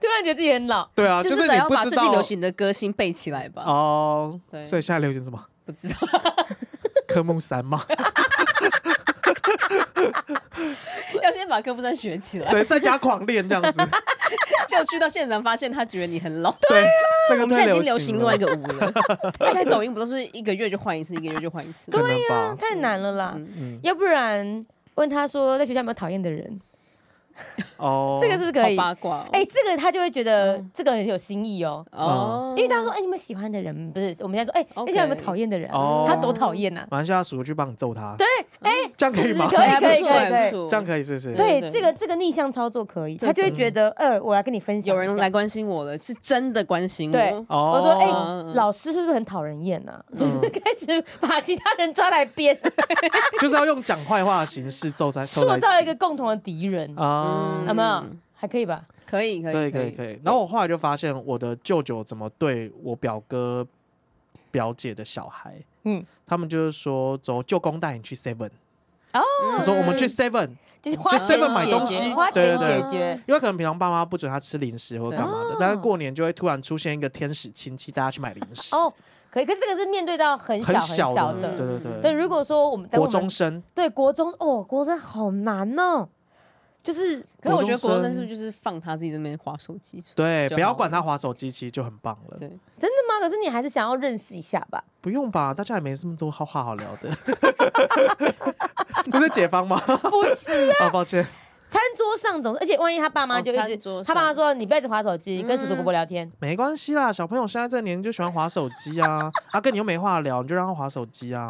[0.00, 0.88] 突然觉得自己很老。
[0.94, 3.62] 对啊，就是你要把最近流行的歌星背起来吧。
[3.64, 5.42] 哦，对，所以现在流行什么？
[5.64, 5.96] 不知道。
[7.08, 7.80] 科目三吗？
[11.22, 13.80] 要先把科目三学起来，对，在家狂练这样子，
[14.68, 16.54] 就去到现场发现他觉得你很老。
[16.68, 16.86] 对，
[17.40, 18.92] 我们现在已经流行另外一个舞了。
[19.50, 21.90] 现在抖音不都是一个月就换一次，一个月就换一次？
[21.90, 23.36] 对呀，太难了啦。
[23.82, 26.60] 要不然问他说，在学校有没有讨厌的人？
[27.76, 29.26] 哦， 这个是不是可以八卦？
[29.32, 31.84] 哎，这个他就会觉得这个很有新意哦。
[31.92, 34.14] 哦，因为他说，哎，你们喜欢的人不是？
[34.20, 35.70] 我们现在说，哎，你有没有讨厌的人？
[35.70, 36.86] 他多讨厌呐！
[36.90, 38.14] 马上下属去帮你揍他。
[38.16, 38.26] 对，
[38.62, 39.46] 哎，这样可以吗？
[39.48, 41.34] 可以，可以，可以，可以，这样可以，是不是？
[41.34, 47.12] 对，这个这个逆向操作可以，他就会觉得，呃，我来跟你分享，有人来关心我了，是真的关心我。
[47.12, 49.92] 对，我说，哎，老师是不是很讨人厌呐？
[50.16, 52.58] 就是开始把其他人抓来编，
[53.40, 57.27] 就是要用讲坏话的形式揍在，塑造一个共同的敌人啊，
[57.66, 58.04] 有没有？
[58.34, 58.82] 还可以吧？
[59.06, 60.20] 可以，可以，可以，可以。
[60.22, 63.66] 然后我后来就发现，我的舅舅怎么对我表哥、
[64.50, 68.50] 表姐的小孩，嗯，他们就是说，走，舅公带你去 Seven。
[69.14, 69.22] 哦，
[69.56, 70.50] 他说我们去 Seven，
[70.82, 78.76] 就是去 Seven 买东西，对对对，因为可能平常爸妈不准他吃零食或干嘛的，但是过年就会突然出现一个天使亲戚，大家去买零食。
[78.76, 78.92] 哦，
[79.30, 82.00] 可以，可是这个是面对到很小很小的，对对对。
[82.02, 86.08] 但如果说我们国中生，对国中哦，国中好难哦。
[86.88, 90.02] 就是，可是我觉得国中生是不是就是放他自己在那边滑手机？
[90.14, 92.38] 对，不要管他滑手机，其实就很棒了。
[92.38, 93.20] 对，真的吗？
[93.20, 94.82] 可是你还是想要认识一下吧？
[95.02, 97.10] 不用吧，大家也没这么多好话好聊的。
[99.12, 99.78] 不是解放吗？
[99.84, 101.26] 不是啊， 抱歉。
[101.68, 107.12] 餐桌上总，而且万一他爸妈就一直，他爸妈说你不要一直滑手机，跟叔叔伯伯聊天，没关系啦。
[107.12, 111.46] 小朋友现在这个年龄就喜欢滑手机啊， 啊，跟你又没话聊，你就让他滑手机啊。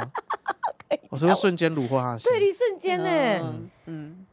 [1.11, 2.33] 我是不是瞬间虏获他的心？
[2.33, 3.63] 对，你瞬间呢？
[3.87, 4.27] 嗯。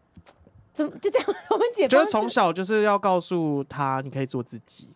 [0.75, 1.27] 怎么就这样？
[1.49, 4.89] 我们姐就是从小就是要告诉他，你可以做自己。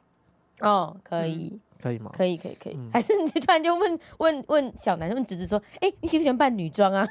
[0.60, 2.12] 哦，可以，可以吗？
[2.14, 2.78] 可以，可以，可以。
[2.92, 7.08] 还是你突然就问问问小男生，问侄子说：“哎，你喜不喜欢扮女装啊？”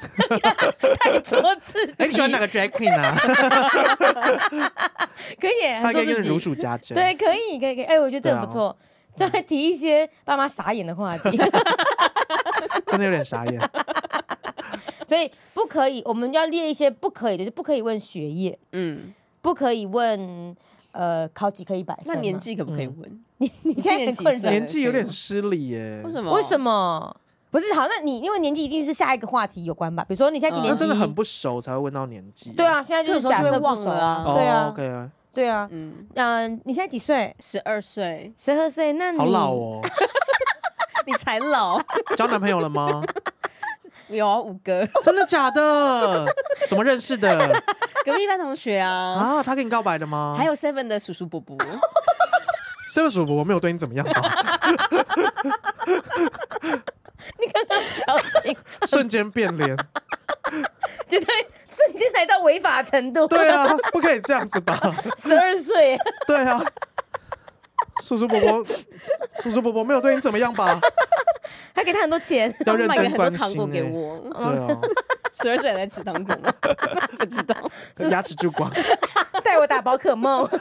[1.01, 1.95] 太做自己。
[2.01, 3.17] 你喜欢哪个 drag queen 啊？
[5.41, 6.95] 可以，他可以如数家珍。
[6.95, 7.85] 对，可以，可以，可以。
[7.85, 8.77] 哎，我觉得这很不错，
[9.17, 11.39] 就会提一些爸妈傻眼的话题。
[12.87, 13.59] 真的有点傻眼。
[15.09, 20.55] 所以不可以，我们要列一些不可以的，就不可以问学业，嗯，不可以问
[20.93, 21.99] 呃考几科一百？
[22.05, 23.25] 那年纪可不可以问？
[23.39, 26.03] 你你现在很困扰，年纪有点失礼耶。
[26.05, 26.33] 为什么？
[26.33, 27.17] 为什么？
[27.51, 30.05] 不是好，那你因为年纪一定是下一个话题有关吧？
[30.05, 30.81] 比如说你现在几年级？
[30.81, 32.53] 真的很不熟才会问到年纪。
[32.53, 34.23] 对啊，现在就是假设不熟啊。
[34.35, 35.11] 对啊，OK 啊。
[35.33, 37.35] 对啊，嗯嗯，你现在几岁？
[37.41, 39.81] 十二岁，十二岁，那你好老哦。
[41.07, 41.81] 你才老，
[42.17, 43.03] 交男朋友了吗？
[44.09, 44.87] 有啊，五个。
[45.03, 46.27] 真的假的？
[46.69, 47.37] 怎么认识的？
[48.05, 48.91] 隔壁班同学啊。
[48.91, 50.35] 啊，他跟你告白的吗？
[50.39, 51.57] 还有 Seven 的叔叔伯伯。
[52.95, 54.23] Seven 叔叔伯伯没有对你怎么样吧？
[57.39, 58.57] 你刚刚表情
[58.87, 59.77] 瞬间变脸，
[61.09, 61.27] 绝对
[61.71, 63.27] 瞬间来到违法程度。
[63.29, 64.79] 对啊，不可以这样子吧？
[65.19, 65.99] 十二岁。
[66.27, 66.61] 对啊。
[68.03, 68.65] 叔叔伯伯，
[69.43, 70.81] 叔叔伯伯没有对你怎么样吧？
[71.75, 74.19] 还给他很多钱，要认真关心、欸、买很多糖果给我。
[74.33, 74.81] 对啊，
[75.33, 76.53] 十二岁在吃糖果吗？
[77.19, 77.55] 不知道，
[78.11, 78.71] 牙齿蛀光。
[79.45, 80.49] 带我打宝可梦。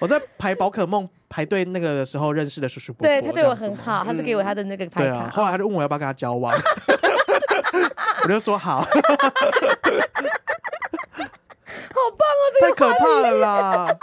[0.00, 4.98] 我在排宝可梦排队那个的时候认识的叔叔伯伯，对他对我很好，他是给我他的那个牌卡。
[5.00, 6.52] 对啊，后来他就问我要不要跟他交往，
[8.24, 8.82] 我就说好。
[11.94, 13.96] 好棒啊，这个太可怕了啦！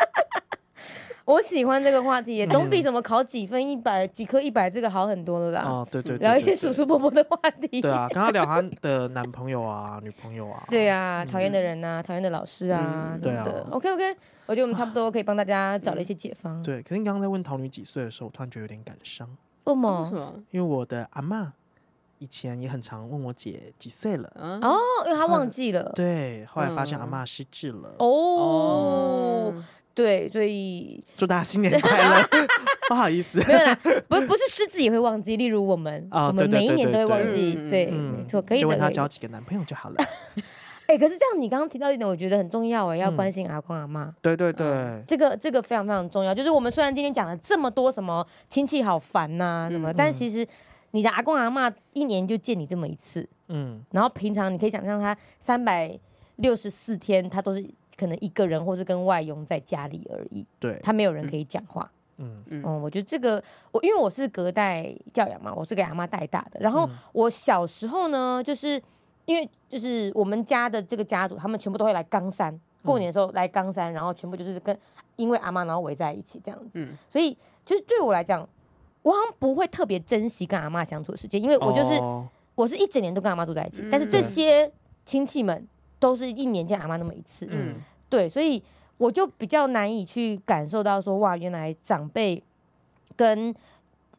[1.25, 5.61] 我喜欢这个话题，总比什么考几分一百几科一百这个好很多了啦。
[5.63, 7.79] 哦，对对，聊一些叔叔伯伯的话题。
[7.79, 10.63] 对啊，跟他聊他的男朋友啊、女朋友啊。
[10.69, 13.45] 对啊，讨厌的人呐，讨厌的老师啊，对啊。
[13.69, 14.17] OK OK，
[14.47, 16.61] 我觉得我们差不多可以帮大家找了一些解方。
[16.63, 19.27] 对，可是你刚刚在问桃女几岁的时候，我突然觉得有点感伤。
[19.65, 20.33] 为什么？
[20.49, 21.47] 因为我的阿嬷
[22.17, 24.31] 以前也很常问我姐几岁了。
[24.35, 25.91] 哦，因为她忘记了。
[25.95, 27.95] 对，后来发现阿嬷失智了。
[27.99, 29.53] 哦。
[29.93, 32.27] 对，所以祝大家新年快乐。
[32.87, 33.73] 不好意思，没有啦，
[34.09, 37.53] 不不是狮子也会忘记，例如我们，我们每一年都会忘记。
[37.69, 38.61] 对，没错，可以的。
[38.63, 39.95] 就问他交几个男朋友就好了。
[40.87, 44.13] 哎，可是这样，你刚刚提到一点，我觉得很重要哎，要关心阿公阿妈。
[44.21, 46.35] 对对对，这个这个非常非常重要。
[46.35, 50.45] 就是我们虽然今天讲了这么多什么亲戚好烦呐什么，但其实
[50.91, 55.97] 你的阿公阿妈一年就见你这么一次，嗯，然后平常你可以想象他三百
[56.37, 57.65] 六十四天，他都是。
[57.97, 60.45] 可能一个人，或是跟外佣在家里而已。
[60.59, 61.91] 对，他没有人可以讲话。
[62.17, 66.59] 嗯嗯，我觉得这个，我因为我是隔代教养嘛，我是给阿妈带大的。
[66.59, 68.79] 然后我小时候呢，就是
[69.25, 74.77] 因为就是我们家的这个家族，他们全部都会来冈山过年的时候来冈山，然后全部就是跟
[75.15, 76.69] 因为阿妈然后围在一起这样子。
[76.73, 77.35] 嗯，所以
[77.65, 78.47] 就是对我来讲，
[79.01, 81.99] 我好像不会特别珍惜跟阿妈相处的时间，因为我就是
[82.53, 84.71] 我是一整年都跟阿妈住在一起，但是这些
[85.05, 85.67] 亲戚们。
[86.01, 87.75] 都是一年见阿妈那么一次，嗯，
[88.09, 88.61] 对，所以
[88.97, 92.43] 我就比较难以去感受到说，哇，原来长辈
[93.15, 93.53] 跟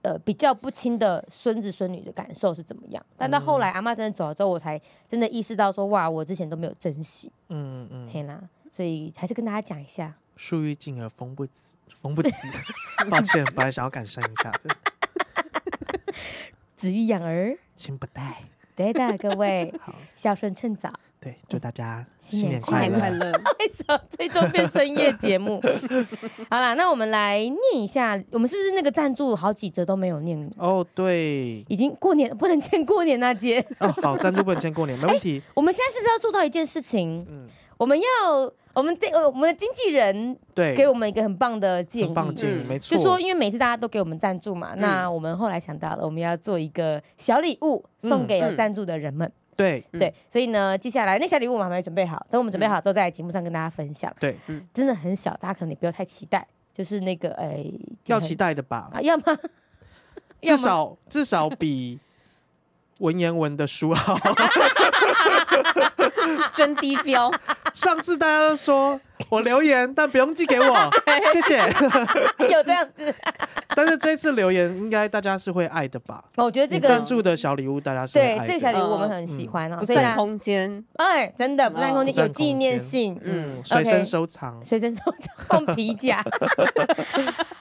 [0.02, 3.04] 呃比较不亲的孙子孙女的感受是怎么样。
[3.16, 12.30] 但到后来阿妈真的走了之后，我才真的意识到说，哇，我之前都没有珍惜，嗯嗯，天哪，所以还是跟大家讲一下，树欲静而风不止，风不止，
[13.10, 14.52] 抱歉，本来想要感伤一下。
[14.62, 14.76] 的，
[16.76, 18.44] 子欲养而亲不待，
[18.76, 20.92] 对的，各位， 好，孝顺趁早。
[21.22, 23.30] 对，祝大家新年快乐！
[23.60, 25.62] 为什么最终变深夜节目？
[26.50, 30.50] 好啦，那我们来念一下，我们是不是那个赞助好几则都没有念？
[30.56, 33.64] 哦，对，已经过年不能欠过年那节。
[33.78, 35.40] 哦，好，赞助不能欠过年，没问题。
[35.54, 37.24] 我们现在是不是要做到一件事情？
[37.30, 37.46] 嗯，
[37.78, 38.04] 我们要
[38.74, 42.96] 我们这呃我们的经纪人对给我们一个很棒的建议，很棒建议，没错。
[42.96, 49.30] 就说因为每次大家都给我们赞助嘛，那我们后来想到了，我们要做一个小礼物送给有赞助的人们。
[49.56, 54.14] 对对，所以呢，接下来那小礼物我们还没准备好，等我们准备好之后，在节目上跟大家分享。
[54.18, 57.64] 对，嗯，真的很小，大家可能也不要太期待，就是那个哎，
[58.06, 58.90] 要期待的吧？
[58.92, 59.24] 啊，要吗？
[60.42, 62.00] 至少至少比
[63.02, 64.16] 文言文的书好，
[66.52, 67.30] 真低标。
[67.74, 69.00] 上次大家都说。
[69.28, 70.90] 我留言，但不用寄给我，
[71.32, 71.56] 谢谢。
[72.50, 73.14] 有这样子，
[73.68, 76.22] 但是这次留言应该大家是会爱的吧？
[76.36, 78.38] 我觉得这个赞助的小礼物大家是会爱。
[78.40, 86.22] 对，这个小礼物我们很喜欢哦，不占空间，哎，真的不占空间，有纪念性，嗯，随身收藏，随身收藏，放皮夹。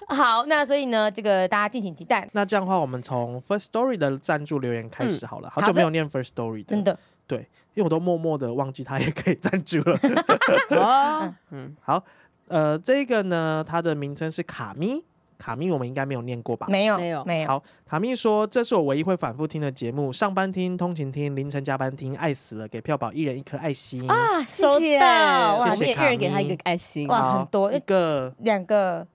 [0.10, 2.28] 好，那所以呢，这个大家敬请期待。
[2.34, 7.00] 那这样的话，我们从 First Story 的赞助留言开始好了，好久没有念 First Story 的，真的。
[7.26, 7.40] 对，
[7.74, 9.98] 因为我都默默的忘记他也可以赞助了。
[10.76, 12.04] 哦，嗯，好，
[12.50, 15.06] 呃，这个呢，它的名称是卡咪，
[15.38, 16.68] 卡咪，我们应该没有念过吧？
[16.70, 17.48] 没有，没有，没有。
[17.48, 24.06] 好，卡咪说，这是我唯一会反复听的节目，上班听，通勤听，凌晨加班听，爱死了，给票宝一人一颗爱心。
[24.12, 24.44] 啊！
[24.44, 29.08] 谢谢，哇，谢谢，一人给他一个爱心，哇，很多，一个，两个，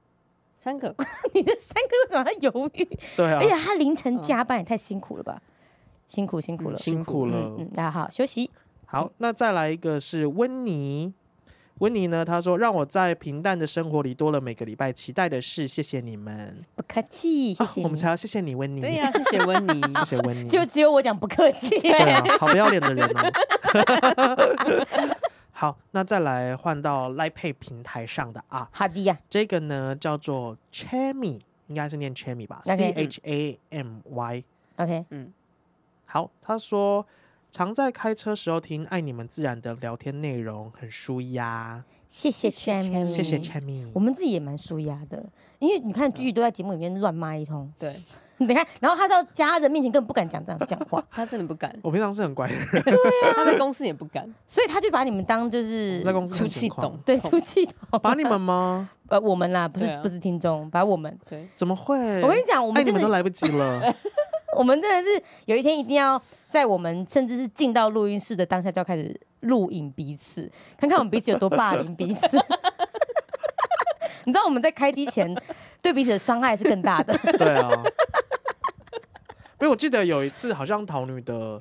[0.59, 0.95] 三个，
[1.35, 2.89] 你的三个怎么还犹豫？
[3.15, 5.43] 对啊，而且他凌晨加班也太辛苦了吧？
[6.07, 7.55] 辛苦辛苦了，辛苦了。
[7.59, 8.51] 嗯，大家好，休息。
[8.87, 11.13] 好，那再来一个是温妮，
[11.79, 12.25] 温妮呢？
[12.25, 17.85] 她说：“让我在平淡的生活里多了每个礼拜期待的事，谢谢你们，不客气，谢谢、啊。
[17.85, 18.81] 我们才要谢谢你，温妮。
[18.81, 20.49] 对呀、啊，谢谢温妮， 谢谢温妮。
[20.49, 23.33] 就只有我讲不客气，对啊，好不要脸的人哦。
[25.51, 29.19] 好，那再来换到 Line Pay 平台上的啊，好的呀。
[29.29, 34.45] 这个呢叫做 Chamy，应该是念 Chamy 吧，C H A M Y。
[34.77, 35.33] OK，嗯，
[36.07, 37.05] 好，他说。
[37.49, 41.83] 常在开车时候听爱你们自然的聊天内容，很舒压。
[42.07, 43.89] 谢谢 Chamy，谢谢 Chamy。
[43.95, 45.25] 我们自己也蛮舒压的，
[45.59, 47.73] 因为你看句句都在节目里面乱骂一通。
[47.79, 47.99] 对，
[48.39, 51.75] 你看，然后他到家人面前根本不敢讲这样讲话， 他真的不敢。
[51.83, 52.93] 我平常是很乖的人，对
[53.25, 57.99] 啊， 他在公司也不敢，所以他就把你们当就是在公司出气筒，对，出气筒。
[58.03, 58.91] 把你们吗？
[59.09, 61.19] 呃，我们啦，不是不是听众，把我们。
[61.27, 61.97] 对，怎么会？
[62.21, 63.81] 我跟你讲，我们你们都来不及了。
[64.57, 66.21] 我们真的是有一天一定要。
[66.49, 72.39] 在我们甚至是进到录音室的当下，就要开始录影彼此，看看我们彼此有多霸凌彼此。
[74.25, 75.37] 你知道我们在开机前
[75.83, 77.13] 对彼此的伤害是更大的。
[77.37, 77.69] 对啊，
[79.61, 81.61] 因为我记得有一次，好像桃女的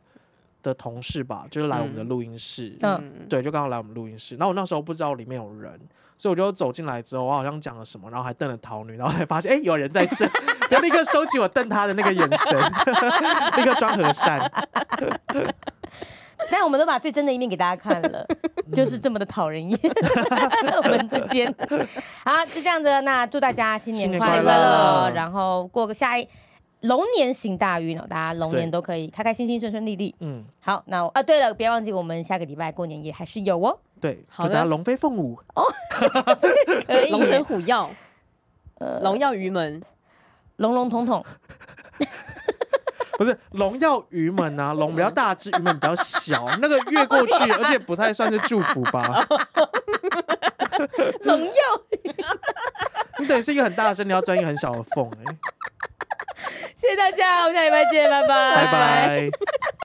[0.70, 4.36] 的同事吧，就是来我们的录音室，嗯，对，就刚好来我们录音室。
[4.36, 5.80] 然后我那时候不知道里面有人，
[6.18, 10.26] 所以我就走进来之后，我好像讲了什么，然后还瞪了桃女，然后才发现，哎、欸，有人在这。
[10.68, 12.57] 就立刻收起我瞪他的那个眼神，
[13.55, 14.51] 立刻装和善。
[16.49, 18.26] 但我们都把最真的一面给大家看了，
[18.74, 19.80] 就是这么的讨人厌。
[20.84, 21.53] 我们之间，
[22.24, 23.01] 好，就这样子了。
[23.01, 26.28] 那祝大家新年快乐，然后过个下一
[26.88, 30.15] 龙年行大运哦，大家龙年都可以开开心心、顺顺利利。
[30.19, 33.77] 嗯，好，那啊，对了，别忘记我们下个礼拜过年也还是有哦。
[33.99, 35.63] 对，好的，龙飞凤舞哦，
[36.86, 37.89] 可以，龙争虎跃，
[38.79, 39.81] 呃，龙耀鱼门。
[40.57, 41.21] 龙龙统统，
[43.17, 49.27] 不是龙耀鱼门啊， 龙比较大只，鱼门比较小，那个越过去， 而且不太算是祝福吧。
[51.23, 51.51] 龙耀
[52.03, 52.15] 鱼，
[53.19, 55.38] 你等于是一个很大的声，你要钻一个很小的缝哎、欸。
[56.77, 58.55] 谢谢大家我们下礼拜见拜拜。
[58.55, 59.29] 拜拜。